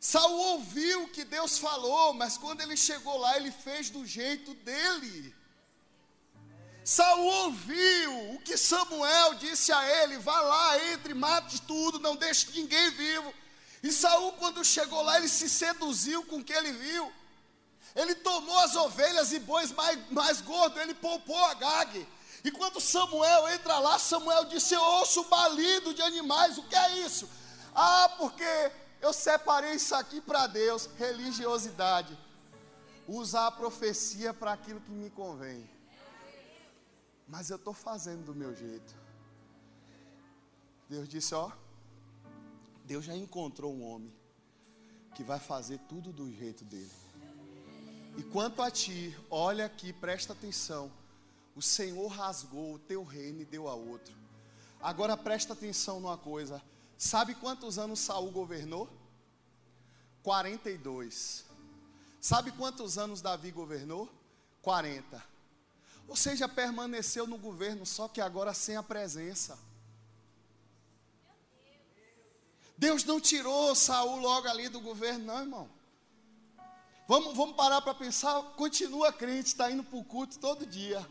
Saul 0.00 0.38
ouviu 0.54 1.04
o 1.04 1.08
que 1.08 1.24
Deus 1.24 1.58
falou, 1.58 2.12
mas 2.14 2.36
quando 2.36 2.60
ele 2.60 2.76
chegou 2.76 3.16
lá, 3.18 3.36
ele 3.36 3.52
fez 3.52 3.90
do 3.90 4.04
jeito 4.04 4.54
dele. 4.54 5.34
Saul 6.86 7.26
ouviu 7.46 8.34
o 8.34 8.38
que 8.38 8.56
Samuel 8.56 9.34
disse 9.34 9.72
a 9.72 10.04
ele: 10.04 10.18
vá 10.18 10.40
lá, 10.40 10.92
entre, 10.92 11.14
mate 11.14 11.60
tudo, 11.62 11.98
não 11.98 12.14
deixe 12.14 12.52
ninguém 12.52 12.92
vivo. 12.92 13.34
E 13.82 13.90
Saul, 13.90 14.34
quando 14.34 14.64
chegou 14.64 15.02
lá, 15.02 15.16
ele 15.16 15.26
se 15.26 15.48
seduziu 15.48 16.24
com 16.26 16.36
o 16.36 16.44
que 16.44 16.52
ele 16.52 16.70
viu. 16.70 17.12
Ele 17.92 18.14
tomou 18.14 18.56
as 18.60 18.76
ovelhas 18.76 19.32
e 19.32 19.40
bois 19.40 19.72
mais, 19.72 19.98
mais 20.12 20.40
gordos, 20.40 20.80
ele 20.80 20.94
poupou 20.94 21.36
a 21.46 21.54
Gag. 21.54 22.06
E 22.44 22.52
quando 22.52 22.80
Samuel 22.80 23.48
entra 23.48 23.80
lá, 23.80 23.98
Samuel 23.98 24.44
disse: 24.44 24.74
Eu 24.74 24.80
ouço 24.80 25.24
balido 25.24 25.92
de 25.92 26.02
animais, 26.02 26.56
o 26.56 26.62
que 26.62 26.76
é 26.76 27.00
isso? 27.00 27.28
Ah, 27.74 28.14
porque 28.16 28.70
eu 29.00 29.12
separei 29.12 29.72
isso 29.72 29.92
aqui 29.92 30.20
para 30.20 30.46
Deus, 30.46 30.88
religiosidade. 30.96 32.16
Usar 33.08 33.48
a 33.48 33.50
profecia 33.50 34.32
para 34.32 34.52
aquilo 34.52 34.80
que 34.80 34.92
me 34.92 35.10
convém. 35.10 35.75
Mas 37.26 37.50
eu 37.50 37.56
estou 37.56 37.74
fazendo 37.74 38.24
do 38.24 38.34
meu 38.34 38.54
jeito. 38.54 38.94
Deus 40.88 41.08
disse: 41.08 41.34
Ó, 41.34 41.50
Deus 42.84 43.04
já 43.04 43.16
encontrou 43.16 43.74
um 43.74 43.84
homem 43.84 44.12
que 45.14 45.24
vai 45.24 45.40
fazer 45.40 45.78
tudo 45.88 46.12
do 46.12 46.30
jeito 46.32 46.64
dele. 46.64 46.92
E 48.16 48.22
quanto 48.22 48.62
a 48.62 48.70
ti, 48.70 49.16
olha 49.30 49.66
aqui, 49.66 49.92
presta 49.92 50.32
atenção. 50.32 50.90
O 51.54 51.62
Senhor 51.62 52.06
rasgou 52.08 52.74
o 52.74 52.78
teu 52.78 53.02
reino 53.02 53.40
e 53.40 53.44
deu 53.44 53.68
a 53.68 53.74
outro. 53.74 54.14
Agora 54.80 55.16
presta 55.16 55.52
atenção 55.52 56.00
numa 56.00 56.16
coisa. 56.16 56.62
Sabe 56.96 57.34
quantos 57.34 57.78
anos 57.78 57.98
Saul 57.98 58.30
governou? 58.30 58.88
42. 60.22 61.44
Sabe 62.20 62.52
quantos 62.52 62.98
anos 62.98 63.20
Davi 63.20 63.50
governou? 63.50 64.08
40. 64.62 65.35
Ou 66.08 66.16
seja, 66.16 66.48
permaneceu 66.48 67.26
no 67.26 67.36
governo, 67.36 67.84
só 67.84 68.08
que 68.08 68.20
agora 68.20 68.54
sem 68.54 68.76
a 68.76 68.82
presença. 68.82 69.58
Deus 72.78 73.04
não 73.04 73.20
tirou 73.20 73.74
Saul 73.74 74.20
logo 74.20 74.48
ali 74.48 74.68
do 74.68 74.80
governo, 74.80 75.24
não, 75.24 75.40
irmão. 75.40 75.70
Vamos, 77.08 77.36
vamos 77.36 77.56
parar 77.56 77.80
para 77.80 77.94
pensar, 77.94 78.42
continua 78.56 79.12
crente, 79.12 79.48
está 79.48 79.70
indo 79.70 79.84
para 79.84 79.98
o 79.98 80.04
culto 80.04 80.38
todo 80.38 80.66
dia. 80.66 81.06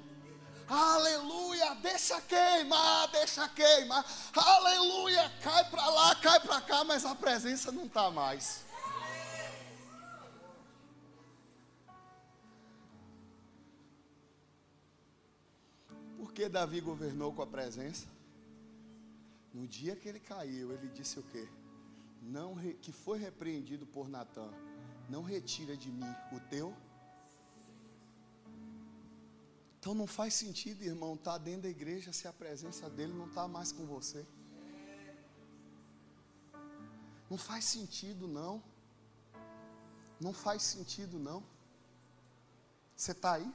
Aleluia, 0.67 1.75
deixa 1.75 2.19
queimar, 2.21 3.07
deixa 3.09 3.47
queimar. 3.49 4.05
Aleluia, 4.35 5.31
cai 5.41 5.69
para 5.69 5.85
lá, 5.87 6.15
cai 6.15 6.39
para 6.39 6.59
cá, 6.61 6.83
mas 6.83 7.05
a 7.05 7.15
presença 7.15 7.71
não 7.71 7.85
está 7.85 8.09
mais. 8.11 8.64
Que 16.35 16.49
Davi 16.49 16.81
governou 16.81 17.33
com 17.33 17.41
a 17.41 17.47
presença? 17.47 18.05
No 19.53 19.65
dia 19.65 19.95
que 19.95 20.07
ele 20.07 20.19
caiu, 20.19 20.71
ele 20.73 20.89
disse 20.89 21.17
o 21.19 21.23
quê? 21.23 21.47
Não, 22.21 22.55
que 22.81 22.91
foi 22.91 23.17
repreendido 23.17 23.85
por 23.87 24.09
Natan 24.09 24.51
não 25.09 25.21
retira 25.21 25.77
de 25.77 25.91
mim 25.91 26.15
o 26.31 26.39
teu. 26.39 26.75
Então 29.79 29.93
não 29.93 30.07
faz 30.07 30.33
sentido, 30.33 30.83
irmão, 30.83 31.13
estar 31.13 31.33
tá 31.33 31.37
dentro 31.37 31.63
da 31.63 31.69
igreja 31.69 32.11
se 32.11 32.27
a 32.27 32.33
presença 32.33 32.89
dele 32.89 33.13
não 33.13 33.27
está 33.27 33.47
mais 33.47 33.71
com 33.71 33.85
você. 33.85 34.25
Não 37.29 37.37
faz 37.37 37.65
sentido, 37.65 38.27
não. 38.27 38.63
Não 40.19 40.33
faz 40.33 40.63
sentido, 40.63 41.19
não. 41.19 41.43
Você 42.95 43.11
está 43.11 43.33
aí? 43.33 43.53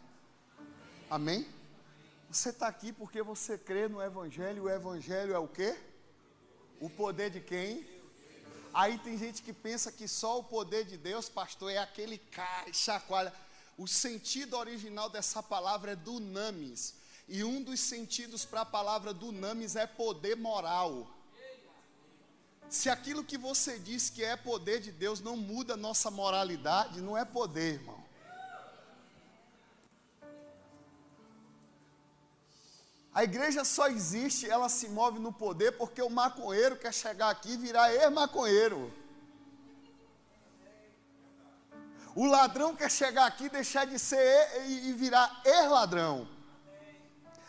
Amém? 1.08 1.46
Você 2.30 2.50
está 2.50 2.68
aqui 2.68 2.92
porque 2.92 3.22
você 3.22 3.58
crê 3.58 3.88
no 3.88 4.00
Evangelho. 4.00 4.62
O 4.62 4.70
Evangelho 4.70 5.34
é 5.34 5.38
o 5.38 5.48
quê? 5.48 5.76
O 6.80 6.88
poder 6.88 7.28
de 7.28 7.40
quem? 7.40 7.84
Aí 8.72 8.98
tem 8.98 9.18
gente 9.18 9.42
que 9.42 9.52
pensa 9.52 9.90
que 9.90 10.06
só 10.06 10.38
o 10.38 10.44
poder 10.44 10.84
de 10.84 10.96
Deus, 10.96 11.28
pastor, 11.28 11.72
é 11.72 11.78
aquele 11.78 12.18
cai, 12.18 12.72
chacoalha. 12.72 13.34
O 13.76 13.88
sentido 13.88 14.56
original 14.56 15.10
dessa 15.10 15.42
palavra 15.42 15.90
é 15.90 15.96
dunamis. 15.96 16.94
E 17.26 17.42
um 17.42 17.60
dos 17.60 17.80
sentidos 17.80 18.44
para 18.44 18.60
a 18.60 18.66
palavra 18.66 19.12
dunamis 19.12 19.74
é 19.74 19.88
poder 19.88 20.36
moral. 20.36 21.10
Se 22.68 22.88
aquilo 22.88 23.24
que 23.24 23.36
você 23.36 23.76
diz 23.76 24.08
que 24.08 24.22
é 24.22 24.36
poder 24.36 24.80
de 24.80 24.92
Deus 24.92 25.20
não 25.20 25.36
muda 25.36 25.76
nossa 25.76 26.12
moralidade, 26.12 27.00
não 27.00 27.18
é 27.18 27.24
poder, 27.24 27.74
irmão. 27.74 28.09
A 33.12 33.24
igreja 33.24 33.64
só 33.64 33.88
existe, 33.88 34.48
ela 34.48 34.68
se 34.68 34.88
move 34.88 35.18
no 35.18 35.32
poder 35.32 35.72
porque 35.72 36.00
o 36.00 36.08
maconheiro 36.08 36.76
quer 36.76 36.94
chegar 36.94 37.30
aqui 37.30 37.52
e 37.52 37.56
virar 37.56 37.92
ex-maconheiro. 37.92 38.92
O 42.14 42.26
ladrão 42.26 42.74
quer 42.74 42.90
chegar 42.90 43.26
aqui 43.26 43.44
e 43.44 43.50
deixar 43.50 43.84
de 43.84 43.98
ser 43.98 44.66
e 44.66 44.92
virar 44.92 45.42
ex-ladrão. 45.44 46.28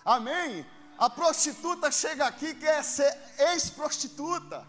Amém? 0.04 0.66
A 0.98 1.10
prostituta 1.10 1.92
chega 1.92 2.26
aqui 2.26 2.48
e 2.48 2.56
quer 2.56 2.84
ser 2.84 3.16
ex-prostituta. 3.38 4.66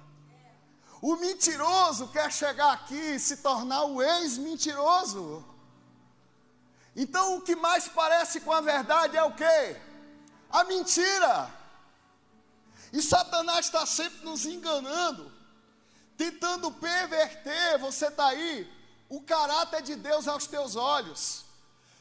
O 1.01 1.17
mentiroso 1.17 2.09
quer 2.09 2.31
chegar 2.31 2.73
aqui 2.73 2.95
e 3.15 3.19
se 3.19 3.39
tornar 3.39 3.85
o 3.85 4.03
ex-mentiroso. 4.03 5.45
Então 6.95 7.37
o 7.37 7.41
que 7.41 7.57
mais 7.57 7.89
parece 7.89 8.41
com 8.41 8.53
a 8.53 8.61
verdade 8.61 9.17
é 9.17 9.23
o 9.25 9.35
quê? 9.35 9.81
A 10.53 10.65
mentira. 10.65 11.51
E 12.93 13.01
Satanás 13.01 13.67
está 13.67 13.87
sempre 13.87 14.23
nos 14.25 14.45
enganando, 14.45 15.33
tentando 16.17 16.71
perverter, 16.71 17.79
você 17.79 18.09
está 18.09 18.27
aí, 18.27 18.71
o 19.09 19.21
caráter 19.23 19.83
de 19.83 19.97
Deus 19.97 20.29
aos 20.29 20.47
teus 20.47 20.77
olhos, 20.77 21.45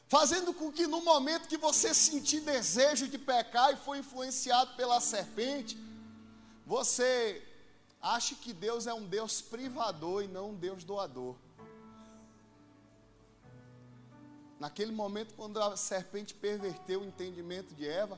fazendo 0.10 0.54
com 0.54 0.72
que 0.72 0.86
no 0.88 1.02
momento 1.02 1.48
que 1.48 1.58
você 1.58 1.94
sentir 1.94 2.42
desejo 2.42 3.08
de 3.08 3.18
pecar 3.18 3.72
e 3.72 3.78
foi 3.78 4.00
influenciado 4.00 4.76
pela 4.76 5.00
serpente, 5.00 5.78
Você 6.72 7.46
acha 8.02 8.34
que 8.34 8.54
Deus 8.54 8.88
é 8.88 8.94
um 8.94 9.06
Deus 9.06 9.42
privador 9.42 10.24
e 10.24 10.28
não 10.28 10.52
um 10.52 10.56
Deus 10.56 10.86
doador. 10.86 11.36
Naquele 14.58 14.94
momento, 14.94 15.34
quando 15.34 15.62
a 15.62 15.76
serpente 15.76 16.34
perverteu 16.34 17.02
o 17.02 17.06
entendimento 17.06 17.74
de 17.74 17.86
Eva, 17.86 18.18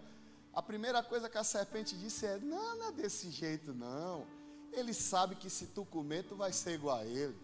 a 0.54 0.62
primeira 0.62 1.02
coisa 1.02 1.28
que 1.28 1.38
a 1.38 1.44
serpente 1.44 1.98
disse 1.98 2.26
é: 2.26 2.38
Não, 2.38 2.78
não 2.78 2.88
é 2.88 2.92
desse 2.92 3.32
jeito, 3.32 3.74
não. 3.74 4.26
Ele 4.72 4.94
sabe 4.94 5.36
que 5.36 5.50
se 5.50 5.68
tu 5.68 5.84
comer, 5.86 6.24
tu 6.24 6.36
vai 6.36 6.54
ser 6.54 6.74
igual 6.74 6.98
a 6.98 7.06
ele. 7.06 7.38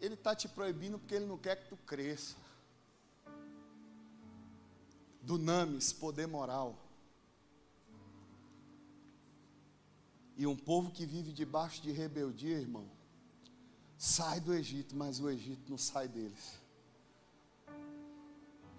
Ele 0.00 0.14
está 0.14 0.34
te 0.34 0.48
proibindo 0.48 0.98
porque 0.98 1.14
ele 1.14 1.26
não 1.26 1.38
quer 1.38 1.56
que 1.56 1.68
tu 1.68 1.76
cresça. 1.76 2.36
Dunamis, 5.22 5.92
poder 5.92 6.26
moral. 6.26 6.78
E 10.36 10.46
um 10.46 10.56
povo 10.56 10.90
que 10.90 11.06
vive 11.06 11.32
debaixo 11.32 11.80
de 11.80 11.92
rebeldia, 11.92 12.58
irmão, 12.58 12.88
sai 13.96 14.40
do 14.40 14.52
Egito, 14.52 14.94
mas 14.96 15.20
o 15.20 15.30
Egito 15.30 15.70
não 15.70 15.78
sai 15.78 16.08
deles. 16.08 16.63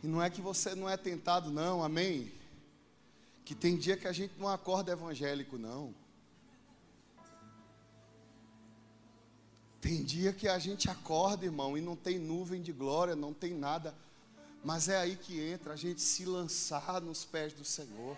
E 0.06 0.08
não 0.08 0.22
é 0.22 0.30
que 0.30 0.40
você 0.40 0.76
não 0.76 0.88
é 0.88 0.96
tentado, 0.96 1.50
não, 1.50 1.84
amém? 1.84 2.32
Que 3.44 3.56
tem 3.56 3.76
dia 3.76 3.98
que 3.98 4.08
a 4.08 4.12
gente 4.12 4.36
não 4.38 4.48
acorda 4.48 4.92
evangélico, 4.92 5.58
não. 5.58 5.96
Tem 9.82 10.04
dia 10.04 10.32
que 10.32 10.48
a 10.48 10.60
gente 10.60 10.88
acorda, 10.92 11.44
irmão, 11.44 11.76
e 11.76 11.82
não 11.82 11.96
tem 11.96 12.20
nuvem 12.20 12.62
de 12.62 12.72
glória, 12.72 13.16
não 13.16 13.34
tem 13.34 13.56
nada. 13.56 13.96
Mas 14.64 14.90
é 14.90 14.98
aí 15.00 15.16
que 15.16 15.40
entra 15.40 15.74
a 15.74 15.76
gente 15.76 16.02
se 16.02 16.24
lançar 16.24 17.02
nos 17.02 17.26
pés 17.26 17.52
do 17.52 17.66
Senhor. 17.66 18.16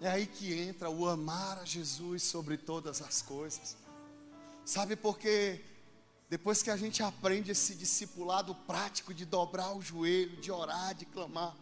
É 0.00 0.08
aí 0.08 0.28
que 0.28 0.54
entra 0.54 0.88
o 0.88 1.08
amar 1.08 1.58
a 1.58 1.64
Jesus 1.64 2.22
sobre 2.22 2.56
todas 2.56 3.02
as 3.02 3.20
coisas. 3.20 3.76
Sabe 4.64 4.94
porque 4.94 5.60
depois 6.28 6.62
que 6.62 6.70
a 6.70 6.76
gente 6.76 7.02
aprende 7.02 7.50
esse 7.50 7.74
discipulado 7.74 8.54
prático 8.54 9.14
de 9.14 9.24
dobrar 9.24 9.74
o 9.74 9.80
joelho, 9.80 10.40
de 10.40 10.52
orar, 10.52 10.94
de 10.94 11.06
clamar, 11.06 11.56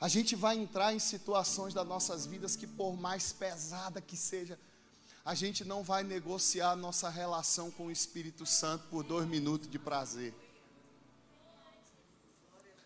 a 0.00 0.08
gente 0.08 0.34
vai 0.34 0.56
entrar 0.56 0.94
em 0.94 0.98
situações 0.98 1.74
das 1.74 1.86
nossas 1.86 2.24
vidas 2.24 2.56
que 2.56 2.66
por 2.66 2.96
mais 2.96 3.32
pesada 3.32 4.00
que 4.00 4.16
seja, 4.16 4.58
a 5.22 5.34
gente 5.34 5.62
não 5.62 5.82
vai 5.82 6.02
negociar 6.02 6.74
nossa 6.74 7.10
relação 7.10 7.70
com 7.70 7.86
o 7.86 7.90
Espírito 7.90 8.46
Santo 8.46 8.86
por 8.88 9.04
dois 9.04 9.28
minutos 9.28 9.70
de 9.70 9.78
prazer. 9.78 10.34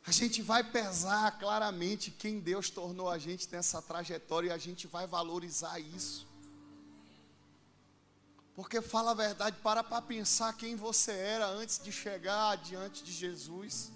A 0.05 0.11
gente 0.11 0.43
vai 0.43 0.63
pesar 0.65 1.39
claramente 1.39 2.11
quem 2.11 2.41
Deus 2.41 2.69
tornou 2.69 3.09
a 3.09 3.17
gente 3.17 3.49
nessa 3.51 3.81
trajetória 3.81 4.49
e 4.49 4.53
a 4.53 4.59
gente 4.59 4.89
vai 4.89 5.07
valorizar 5.07 5.79
isso. 5.79 6.27
Porque 8.55 8.81
fala 8.81 9.11
a 9.11 9.15
verdade, 9.15 9.57
para 9.63 9.83
para 9.83 10.01
pensar 10.01 10.57
quem 10.57 10.77
você 10.77 11.13
era 11.13 11.49
antes 11.49 11.79
de 11.83 11.91
chegar 11.91 12.57
diante 12.57 13.03
de 13.03 13.13
Jesus. 13.13 13.91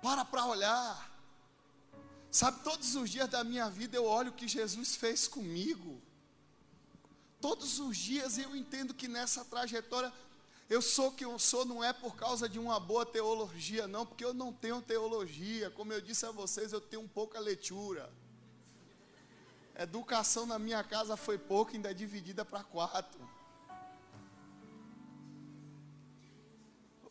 Para 0.00 0.24
para 0.24 0.46
olhar. 0.46 1.12
Sabe, 2.30 2.62
todos 2.62 2.94
os 2.94 3.10
dias 3.10 3.28
da 3.28 3.42
minha 3.42 3.68
vida 3.68 3.96
eu 3.96 4.04
olho 4.04 4.30
o 4.30 4.34
que 4.34 4.46
Jesus 4.46 4.94
fez 4.94 5.26
comigo. 5.26 6.00
Todos 7.40 7.80
os 7.80 7.96
dias 7.96 8.38
eu 8.38 8.54
entendo 8.54 8.94
que 8.94 9.08
nessa 9.08 9.44
trajetória 9.44 10.12
eu 10.68 10.82
sou 10.82 11.12
quem 11.12 11.28
eu 11.28 11.38
sou 11.38 11.64
não 11.64 11.82
é 11.82 11.92
por 11.92 12.16
causa 12.16 12.48
de 12.48 12.58
uma 12.58 12.80
boa 12.80 13.06
teologia, 13.06 13.86
não, 13.86 14.04
porque 14.04 14.24
eu 14.24 14.34
não 14.34 14.52
tenho 14.52 14.82
teologia. 14.82 15.70
Como 15.70 15.92
eu 15.92 16.00
disse 16.00 16.26
a 16.26 16.30
vocês, 16.30 16.72
eu 16.72 16.80
tenho 16.80 17.06
pouca 17.08 17.38
leitura. 17.38 18.12
Educação 19.78 20.46
na 20.46 20.58
minha 20.58 20.82
casa 20.82 21.16
foi 21.16 21.36
pouca, 21.36 21.72
ainda 21.72 21.90
é 21.90 21.94
dividida 21.94 22.44
para 22.44 22.64
quatro. 22.64 23.20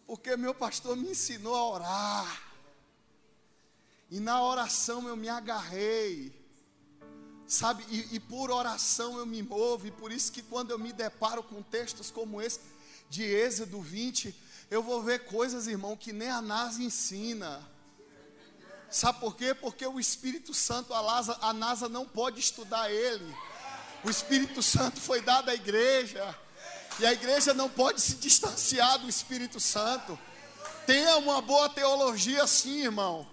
Porque 0.07 0.35
meu 0.35 0.53
pastor 0.53 0.95
me 0.95 1.11
ensinou 1.11 1.55
a 1.55 1.69
orar. 1.69 2.41
E 4.09 4.19
na 4.19 4.43
oração 4.43 5.07
eu 5.07 5.15
me 5.15 5.29
agarrei. 5.29 6.33
Sabe, 7.47 7.85
e, 7.89 8.15
e 8.15 8.19
por 8.19 8.49
oração 8.49 9.19
eu 9.19 9.25
me 9.25 9.43
movo, 9.43 9.85
e 9.85 9.91
por 9.91 10.11
isso 10.11 10.31
que 10.31 10.41
quando 10.41 10.71
eu 10.71 10.79
me 10.79 10.91
deparo 10.91 11.43
com 11.43 11.61
textos 11.61 12.09
como 12.09 12.41
esse, 12.41 12.59
de 13.07 13.23
Êxodo 13.23 13.79
20, 13.79 14.35
eu 14.71 14.81
vou 14.81 15.03
ver 15.03 15.25
coisas, 15.25 15.67
irmão, 15.67 15.95
que 15.95 16.11
nem 16.11 16.29
a 16.29 16.41
NASA 16.41 16.81
ensina. 16.81 17.74
Sabe 18.95 19.19
por 19.19 19.35
quê? 19.35 19.53
Porque 19.53 19.85
o 19.85 19.99
Espírito 19.99 20.53
Santo, 20.53 20.93
a 20.93 21.03
NASA, 21.03 21.37
a 21.41 21.51
NASA 21.51 21.89
não 21.89 22.05
pode 22.05 22.39
estudar 22.39 22.89
ele. 22.89 23.35
O 24.05 24.09
Espírito 24.09 24.63
Santo 24.63 25.01
foi 25.01 25.19
dado 25.19 25.49
à 25.49 25.53
igreja. 25.53 26.33
E 26.97 27.05
a 27.05 27.11
igreja 27.11 27.53
não 27.53 27.69
pode 27.69 27.99
se 27.99 28.15
distanciar 28.15 28.99
do 28.99 29.09
Espírito 29.09 29.59
Santo. 29.59 30.17
Tenha 30.87 31.17
uma 31.17 31.41
boa 31.41 31.67
teologia, 31.67 32.47
sim, 32.47 32.83
irmão. 32.83 33.27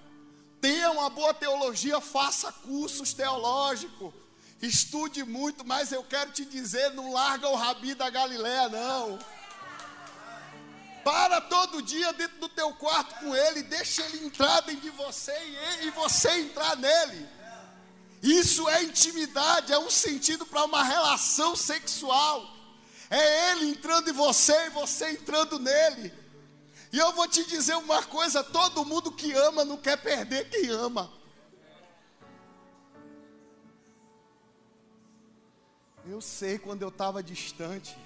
Tenha 0.60 0.90
uma 0.90 1.08
boa 1.08 1.32
teologia, 1.32 2.00
faça 2.00 2.50
cursos 2.50 3.14
teológicos. 3.14 4.12
Estude 4.60 5.22
muito, 5.22 5.64
mas 5.64 5.92
eu 5.92 6.02
quero 6.02 6.32
te 6.32 6.44
dizer: 6.44 6.90
não 6.90 7.12
larga 7.12 7.48
o 7.48 7.54
rabi 7.54 7.94
da 7.94 8.10
Galiléia, 8.10 8.68
não. 8.68 9.16
Para 11.04 11.40
todo 11.40 11.82
dia 11.82 12.12
dentro 12.12 12.38
do 12.38 12.48
teu 12.48 12.72
quarto 12.74 13.14
com 13.20 13.34
ele, 13.34 13.62
deixa 13.62 14.02
ele 14.06 14.24
entrar 14.24 14.60
dentro 14.60 14.82
de 14.82 14.90
você 14.90 15.32
e, 15.32 15.86
e 15.86 15.90
você 15.90 16.30
entrar 16.40 16.76
nele. 16.76 17.28
Isso 18.22 18.68
é 18.68 18.84
intimidade, 18.84 19.72
é 19.72 19.78
um 19.78 19.90
sentido 19.90 20.46
para 20.46 20.64
uma 20.64 20.84
relação 20.84 21.56
sexual. 21.56 22.48
É 23.10 23.50
ele 23.50 23.70
entrando 23.70 24.08
em 24.08 24.12
você 24.12 24.66
e 24.66 24.70
você 24.70 25.10
entrando 25.10 25.58
nele. 25.58 26.14
E 26.92 26.98
eu 26.98 27.12
vou 27.12 27.26
te 27.26 27.44
dizer 27.44 27.74
uma 27.74 28.02
coisa: 28.04 28.44
todo 28.44 28.84
mundo 28.84 29.10
que 29.10 29.32
ama 29.32 29.64
não 29.64 29.76
quer 29.76 29.96
perder 29.96 30.48
quem 30.50 30.68
ama. 30.68 31.10
Eu 36.06 36.20
sei 36.20 36.58
quando 36.58 36.82
eu 36.82 36.88
estava 36.88 37.22
distante. 37.22 37.96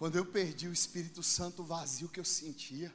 Quando 0.00 0.16
eu 0.16 0.24
perdi 0.24 0.66
o 0.66 0.72
Espírito 0.72 1.22
Santo 1.22 1.62
vazio 1.62 2.08
que 2.08 2.18
eu 2.18 2.24
sentia. 2.24 2.90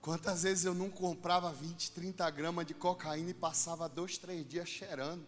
Quantas 0.00 0.44
vezes 0.44 0.64
eu 0.64 0.72
não 0.72 0.88
comprava 0.88 1.52
20, 1.52 1.90
30 1.90 2.30
gramas 2.30 2.66
de 2.66 2.72
cocaína 2.72 3.28
e 3.28 3.34
passava 3.34 3.90
dois, 3.90 4.16
três 4.16 4.48
dias 4.48 4.66
cheirando. 4.66 5.26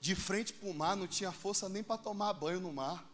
De 0.00 0.16
frente 0.16 0.52
para 0.52 0.68
o 0.68 0.74
mar, 0.74 0.96
não 0.96 1.06
tinha 1.06 1.30
força 1.30 1.68
nem 1.68 1.84
para 1.84 1.96
tomar 1.96 2.32
banho 2.32 2.58
no 2.58 2.72
mar. 2.72 3.08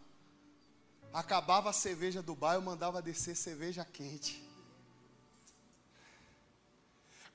Acabava 1.12 1.68
a 1.68 1.74
cerveja 1.74 2.22
do 2.22 2.34
bar, 2.34 2.54
eu 2.54 2.62
mandava 2.62 3.02
descer 3.02 3.36
cerveja 3.36 3.84
quente. 3.84 4.42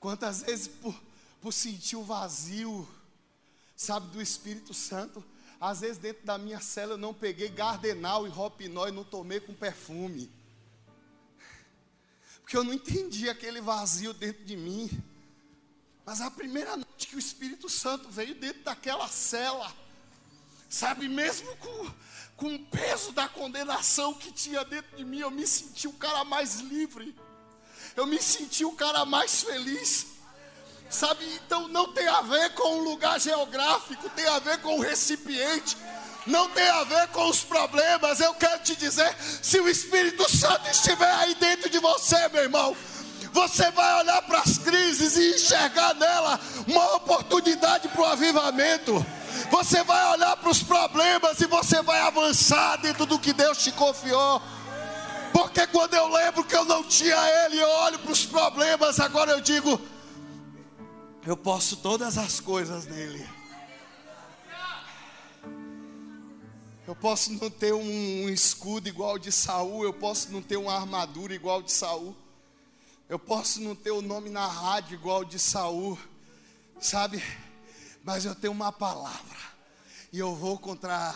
Quantas 0.00 0.42
vezes 0.42 0.66
por, 0.66 1.00
por 1.40 1.52
sentir 1.52 1.94
o 1.94 2.02
vazio, 2.02 2.88
sabe, 3.76 4.08
do 4.08 4.20
Espírito 4.20 4.74
Santo, 4.74 5.24
às 5.60 5.80
vezes 5.80 5.98
dentro 5.98 6.24
da 6.24 6.38
minha 6.38 6.58
cela 6.58 6.94
eu 6.94 6.98
não 6.98 7.12
peguei 7.12 7.50
gardenal 7.50 8.26
e 8.26 8.30
ropinó 8.30 8.88
e 8.88 8.92
não 8.92 9.04
tomei 9.04 9.40
com 9.40 9.52
perfume. 9.52 10.30
Porque 12.40 12.56
eu 12.56 12.64
não 12.64 12.72
entendi 12.72 13.28
aquele 13.28 13.60
vazio 13.60 14.14
dentro 14.14 14.44
de 14.44 14.56
mim. 14.56 14.90
Mas 16.04 16.20
a 16.22 16.30
primeira 16.30 16.76
noite 16.76 17.06
que 17.06 17.14
o 17.14 17.18
Espírito 17.18 17.68
Santo 17.68 18.08
veio 18.08 18.34
dentro 18.34 18.62
daquela 18.62 19.06
cela, 19.06 19.72
sabe, 20.68 21.08
mesmo 21.08 21.54
com, 21.58 21.90
com 22.36 22.54
o 22.54 22.66
peso 22.66 23.12
da 23.12 23.28
condenação 23.28 24.14
que 24.14 24.32
tinha 24.32 24.64
dentro 24.64 24.96
de 24.96 25.04
mim, 25.04 25.20
eu 25.20 25.30
me 25.30 25.46
senti 25.46 25.86
o 25.86 25.92
cara 25.92 26.24
mais 26.24 26.56
livre. 26.60 27.14
Eu 27.94 28.06
me 28.06 28.20
senti 28.20 28.64
o 28.64 28.72
cara 28.72 29.04
mais 29.04 29.42
feliz. 29.42 30.06
Sabe, 30.90 31.24
então 31.36 31.68
não 31.68 31.92
tem 31.92 32.08
a 32.08 32.20
ver 32.20 32.50
com 32.50 32.80
o 32.80 32.82
lugar 32.82 33.20
geográfico, 33.20 34.10
tem 34.10 34.26
a 34.26 34.40
ver 34.40 34.58
com 34.58 34.76
o 34.76 34.80
recipiente, 34.80 35.76
não 36.26 36.48
tem 36.50 36.68
a 36.68 36.82
ver 36.82 37.06
com 37.08 37.28
os 37.28 37.44
problemas. 37.44 38.18
Eu 38.18 38.34
quero 38.34 38.58
te 38.58 38.74
dizer: 38.74 39.16
se 39.40 39.60
o 39.60 39.68
Espírito 39.68 40.28
Santo 40.28 40.68
estiver 40.68 41.10
aí 41.12 41.36
dentro 41.36 41.70
de 41.70 41.78
você, 41.78 42.28
meu 42.30 42.42
irmão, 42.42 42.76
você 43.32 43.70
vai 43.70 44.00
olhar 44.00 44.20
para 44.22 44.40
as 44.40 44.58
crises 44.58 45.16
e 45.16 45.36
enxergar 45.36 45.94
nela 45.94 46.40
uma 46.66 46.96
oportunidade 46.96 47.86
para 47.86 48.00
o 48.00 48.06
avivamento. 48.06 49.06
Você 49.48 49.84
vai 49.84 50.12
olhar 50.12 50.36
para 50.38 50.50
os 50.50 50.60
problemas 50.60 51.40
e 51.40 51.46
você 51.46 51.82
vai 51.82 52.00
avançar 52.00 52.78
dentro 52.78 53.06
do 53.06 53.16
que 53.16 53.32
Deus 53.32 53.58
te 53.58 53.70
confiou. 53.70 54.42
Porque 55.32 55.64
quando 55.68 55.94
eu 55.94 56.08
lembro 56.08 56.42
que 56.42 56.56
eu 56.56 56.64
não 56.64 56.82
tinha 56.82 57.16
Ele, 57.44 57.60
eu 57.60 57.68
olho 57.68 57.98
para 58.00 58.10
os 58.10 58.26
problemas, 58.26 58.98
agora 58.98 59.30
eu 59.30 59.40
digo 59.40 59.80
eu 61.26 61.36
posso 61.36 61.76
todas 61.76 62.16
as 62.16 62.40
coisas 62.40 62.86
nele. 62.86 63.28
Eu 66.86 66.96
posso 66.96 67.32
não 67.32 67.50
ter 67.50 67.72
um 67.72 68.28
escudo 68.28 68.88
igual 68.88 69.18
de 69.18 69.30
Saul, 69.30 69.84
eu 69.84 69.92
posso 69.92 70.32
não 70.32 70.42
ter 70.42 70.56
uma 70.56 70.74
armadura 70.74 71.32
igual 71.32 71.62
de 71.62 71.70
Saul, 71.70 72.16
Eu 73.08 73.18
posso 73.18 73.60
não 73.60 73.74
ter 73.74 73.90
o 73.90 74.00
nome 74.00 74.30
na 74.30 74.46
rádio 74.46 74.94
igual 74.94 75.24
de 75.24 75.36
Saul, 75.36 75.98
sabe? 76.80 77.20
Mas 78.04 78.24
eu 78.24 78.36
tenho 78.36 78.52
uma 78.52 78.70
palavra. 78.70 79.36
E 80.12 80.18
eu 80.20 80.34
vou 80.34 80.56
contra 80.56 81.12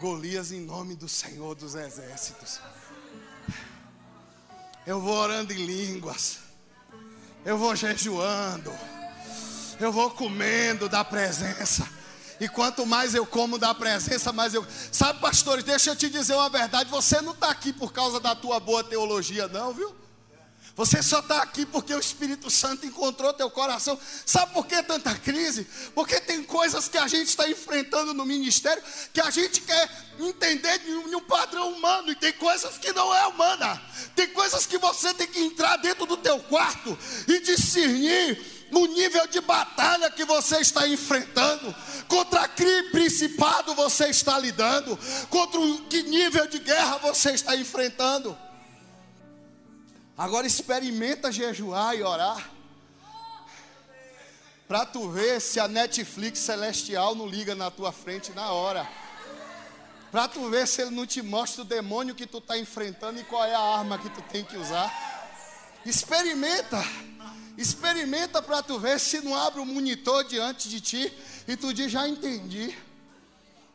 Golias 0.00 0.50
em 0.50 0.60
nome 0.60 0.96
do 0.96 1.08
Senhor 1.08 1.54
dos 1.54 1.76
Exércitos. 1.76 2.60
Eu 4.84 5.00
vou 5.00 5.14
orando 5.14 5.52
em 5.52 5.64
línguas. 5.64 6.40
Eu 7.44 7.56
vou 7.56 7.76
jejuando. 7.76 8.72
Eu 9.82 9.90
vou 9.90 10.10
comendo 10.10 10.88
da 10.88 11.04
presença. 11.04 11.84
E 12.38 12.48
quanto 12.48 12.86
mais 12.86 13.16
eu 13.16 13.26
como 13.26 13.58
da 13.58 13.74
presença, 13.74 14.32
mais 14.32 14.54
eu. 14.54 14.64
Sabe, 14.92 15.20
pastores, 15.20 15.64
deixa 15.64 15.90
eu 15.90 15.96
te 15.96 16.08
dizer 16.08 16.34
uma 16.34 16.48
verdade. 16.48 16.88
Você 16.88 17.20
não 17.20 17.32
está 17.32 17.50
aqui 17.50 17.72
por 17.72 17.92
causa 17.92 18.20
da 18.20 18.32
tua 18.32 18.60
boa 18.60 18.84
teologia, 18.84 19.48
não, 19.48 19.72
viu? 19.72 19.92
Você 20.76 21.02
só 21.02 21.18
está 21.18 21.42
aqui 21.42 21.66
porque 21.66 21.92
o 21.92 21.98
Espírito 21.98 22.48
Santo 22.48 22.86
encontrou 22.86 23.32
teu 23.32 23.50
coração. 23.50 23.98
Sabe 24.24 24.52
por 24.54 24.66
que 24.66 24.80
tanta 24.84 25.16
crise? 25.16 25.66
Porque 25.96 26.20
tem 26.20 26.44
coisas 26.44 26.88
que 26.88 26.96
a 26.96 27.08
gente 27.08 27.28
está 27.28 27.50
enfrentando 27.50 28.14
no 28.14 28.24
ministério 28.24 28.82
que 29.12 29.20
a 29.20 29.30
gente 29.30 29.62
quer 29.62 29.90
entender 30.18 30.78
de 30.78 31.16
um 31.16 31.20
padrão 31.20 31.72
humano 31.72 32.12
e 32.12 32.14
tem 32.14 32.32
coisas 32.34 32.78
que 32.78 32.92
não 32.92 33.12
é 33.12 33.26
humana. 33.26 33.82
Tem 34.14 34.28
coisas 34.28 34.64
que 34.64 34.78
você 34.78 35.12
tem 35.12 35.26
que 35.26 35.40
entrar 35.40 35.76
dentro 35.78 36.06
do 36.06 36.16
teu 36.16 36.38
quarto 36.38 36.96
e 37.26 37.40
discernir 37.40 38.61
no 38.72 38.86
nível 38.86 39.26
de 39.26 39.38
batalha 39.42 40.10
que 40.10 40.24
você 40.24 40.60
está 40.60 40.88
enfrentando, 40.88 41.74
contra 42.08 42.48
que 42.48 42.84
principado 42.84 43.74
você 43.74 44.08
está 44.08 44.38
lidando, 44.38 44.98
contra 45.28 45.60
que 45.90 46.02
nível 46.04 46.48
de 46.48 46.58
guerra 46.58 46.96
você 46.96 47.32
está 47.32 47.54
enfrentando. 47.54 48.36
Agora 50.16 50.46
experimenta 50.46 51.30
jejuar 51.30 51.94
e 51.94 52.02
orar. 52.02 52.50
Para 54.66 54.86
tu 54.86 55.10
ver 55.10 55.38
se 55.38 55.60
a 55.60 55.68
Netflix 55.68 56.38
celestial 56.38 57.14
não 57.14 57.26
liga 57.26 57.54
na 57.54 57.70
tua 57.70 57.92
frente 57.92 58.32
na 58.32 58.52
hora. 58.52 58.88
Para 60.10 60.28
tu 60.28 60.48
ver 60.48 60.66
se 60.66 60.80
ele 60.80 60.92
não 60.92 61.06
te 61.06 61.20
mostra 61.20 61.60
o 61.60 61.64
demônio 61.64 62.14
que 62.14 62.26
tu 62.26 62.38
está 62.38 62.56
enfrentando 62.56 63.20
e 63.20 63.24
qual 63.24 63.44
é 63.44 63.54
a 63.54 63.60
arma 63.60 63.98
que 63.98 64.08
tu 64.08 64.22
tem 64.22 64.42
que 64.44 64.56
usar. 64.56 64.90
Experimenta. 65.84 66.82
Experimenta 67.56 68.40
para 68.40 68.62
tu 68.62 68.78
ver 68.78 68.98
se 68.98 69.20
não 69.20 69.34
abre 69.34 69.60
o 69.60 69.62
um 69.62 69.66
monitor 69.66 70.24
diante 70.24 70.68
de 70.68 70.80
ti 70.80 71.12
e 71.46 71.56
tu 71.56 71.72
diz: 71.72 71.92
Já 71.92 72.08
entendi. 72.08 72.76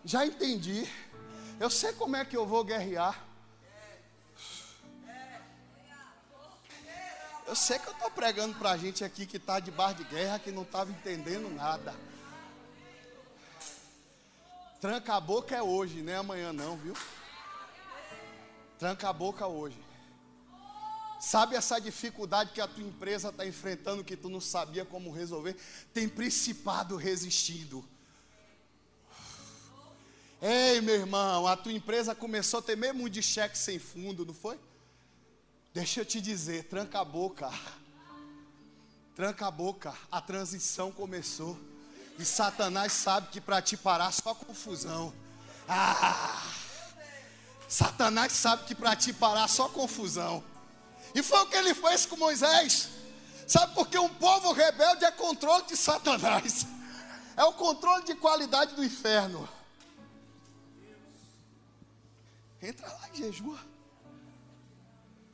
Já 0.04 0.26
entendi. 0.26 0.88
Eu 1.60 1.70
sei 1.70 1.94
como 1.94 2.16
é 2.16 2.26
que 2.26 2.36
eu 2.36 2.46
vou 2.46 2.64
guerrear. 2.64 3.24
Eu 7.48 7.56
sei 7.56 7.80
que 7.80 7.88
eu 7.88 7.94
estou 7.94 8.12
pregando 8.12 8.56
para 8.56 8.72
a 8.72 8.78
gente 8.78 9.06
aqui 9.06 9.26
que 9.26 9.38
está 9.38 9.60
de 9.60 9.72
bar 9.72 9.94
de 9.94 10.04
guerra, 10.04 10.38
que 10.38 10.52
não 10.52 10.64
estava 10.64 10.92
entendendo 10.92 11.50
nada. 11.50 11.96
Tranca 14.82 15.16
a 15.16 15.22
boca 15.22 15.56
é 15.56 15.62
hoje, 15.62 16.02
não 16.02 16.12
é 16.12 16.18
amanhã 16.18 16.52
não, 16.52 16.76
viu? 16.76 16.94
Tranca 18.78 19.10
a 19.10 19.14
boca 19.14 19.48
hoje. 19.48 19.87
Sabe 21.20 21.56
essa 21.56 21.80
dificuldade 21.80 22.52
que 22.52 22.62
a 22.62 22.68
tua 22.68 22.84
empresa 22.84 23.30
está 23.30 23.46
enfrentando, 23.46 24.04
que 24.04 24.16
tu 24.16 24.30
não 24.30 24.40
sabia 24.40 24.86
como 24.86 25.12
resolver? 25.12 25.56
Tem 25.94 26.08
principado 26.08 26.96
resistindo. 26.96 27.84
Ei, 30.40 30.80
meu 30.82 30.94
irmão, 30.94 31.48
a 31.48 31.58
tua 31.58 31.74
empresa 31.74 32.14
começou 32.14 32.60
a 32.60 32.64
ter 32.64 32.78
mesmo 32.78 33.10
de 33.10 33.24
cheque 33.24 33.58
sem 33.58 33.80
fundo, 33.80 34.24
não 34.24 34.34
foi? 34.34 34.60
Deixa 35.74 36.02
eu 36.02 36.06
te 36.06 36.22
dizer, 36.22 36.66
tranca 36.66 37.00
a 37.00 37.06
boca. 37.06 37.52
Tranca 39.16 39.48
a 39.48 39.52
boca. 39.52 39.94
A 40.12 40.22
transição 40.22 40.92
começou. 40.92 41.58
E 42.20 42.26
Satanás 42.26 42.94
sabe 42.94 43.30
que 43.30 43.42
para 43.42 43.62
te 43.62 43.76
parar 43.76 44.12
só 44.12 44.36
confusão. 44.36 45.12
Ah! 45.68 46.44
Satanás 47.68 48.32
sabe 48.32 48.66
que 48.66 48.76
para 48.76 48.96
te 48.96 49.12
parar 49.12 49.48
só 49.48 49.68
confusão. 49.68 50.44
E 51.18 51.24
foi 51.24 51.40
o 51.40 51.48
que 51.48 51.58
ele 51.58 51.74
fez 51.74 52.06
com 52.06 52.16
Moisés. 52.16 52.90
Sabe 53.48 53.74
por 53.74 53.88
que 53.88 53.98
um 53.98 54.08
povo 54.08 54.52
rebelde 54.52 55.04
é 55.04 55.10
controle 55.10 55.66
de 55.66 55.76
Satanás? 55.76 56.68
É 57.36 57.44
o 57.44 57.54
controle 57.54 58.04
de 58.04 58.14
qualidade 58.14 58.76
do 58.76 58.86
inferno. 58.86 59.50
Entra 62.62 62.86
lá 62.86 63.10
e 63.12 63.18
jejua. 63.18 63.60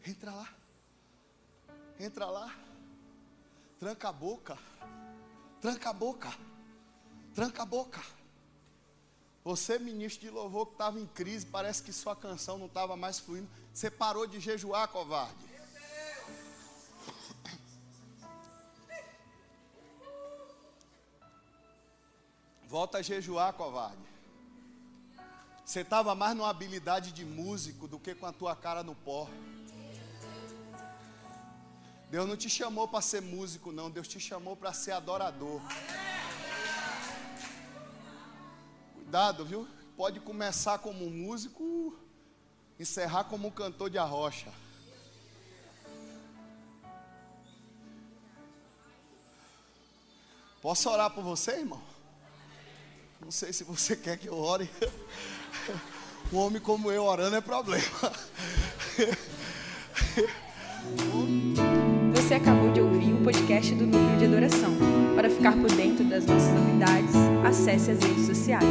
Entra 0.07 0.31
lá. 0.31 0.47
Entra 1.99 2.25
lá. 2.27 2.55
Tranca 3.77 4.07
a 4.07 4.13
boca. 4.13 4.57
Tranca 5.59 5.89
a 5.89 5.93
boca. 5.93 6.33
Tranca 7.35 7.63
a 7.63 7.65
boca. 7.65 8.01
Você, 9.43 9.77
ministro 9.77 10.21
de 10.21 10.29
louvor, 10.29 10.67
que 10.67 10.75
estava 10.75 10.97
em 10.97 11.07
crise, 11.07 11.45
parece 11.45 11.83
que 11.83 11.91
sua 11.91 12.15
canção 12.15 12.57
não 12.57 12.67
estava 12.67 12.95
mais 12.95 13.19
fluindo. 13.19 13.49
Você 13.73 13.91
parou 13.91 14.25
de 14.25 14.39
jejuar, 14.39 14.87
covarde. 14.87 15.52
Volta 22.73 22.97
a 22.97 23.01
jejuar, 23.03 23.53
covarde. 23.53 24.01
Você 25.63 25.81
estava 25.81 26.15
mais 26.15 26.35
numa 26.35 26.49
habilidade 26.49 27.11
de 27.11 27.23
músico 27.23 27.87
do 27.87 27.99
que 27.99 28.15
com 28.15 28.25
a 28.25 28.33
tua 28.33 28.55
cara 28.55 28.81
no 28.81 28.95
pó. 28.95 29.29
Deus 32.09 32.27
não 32.27 32.35
te 32.35 32.49
chamou 32.49 32.87
para 32.87 32.99
ser 32.99 33.21
músico, 33.21 33.71
não. 33.71 33.91
Deus 33.91 34.07
te 34.07 34.19
chamou 34.19 34.55
para 34.55 34.73
ser 34.73 34.93
adorador. 34.93 35.61
Cuidado, 38.95 39.45
viu? 39.45 39.67
Pode 39.95 40.19
começar 40.19 40.79
como 40.79 41.07
músico, 41.11 41.95
encerrar 42.79 43.25
como 43.25 43.49
um 43.49 43.51
cantor 43.51 43.91
de 43.91 43.99
arrocha. 43.99 44.51
Posso 50.59 50.89
orar 50.89 51.11
por 51.11 51.23
você, 51.23 51.59
irmão? 51.59 51.92
Não 53.23 53.31
sei 53.31 53.53
se 53.53 53.63
você 53.63 53.95
quer 53.95 54.17
que 54.17 54.27
eu 54.27 54.37
ore. 54.37 54.69
Um 56.31 56.37
homem 56.37 56.61
como 56.61 56.91
eu 56.91 57.03
orando 57.03 57.35
é 57.35 57.41
problema. 57.41 57.85
Você 62.15 62.33
acabou 62.33 62.71
de 62.71 62.81
ouvir 62.81 63.13
o 63.13 63.23
podcast 63.23 63.73
do 63.75 63.85
Núcleo 63.85 64.17
de 64.17 64.25
Adoração. 64.25 64.75
Para 65.15 65.29
ficar 65.29 65.53
por 65.53 65.71
dentro 65.71 66.03
das 66.05 66.25
nossas 66.25 66.49
novidades, 66.53 67.15
acesse 67.45 67.91
as 67.91 67.99
redes 67.99 68.25
sociais. 68.25 68.63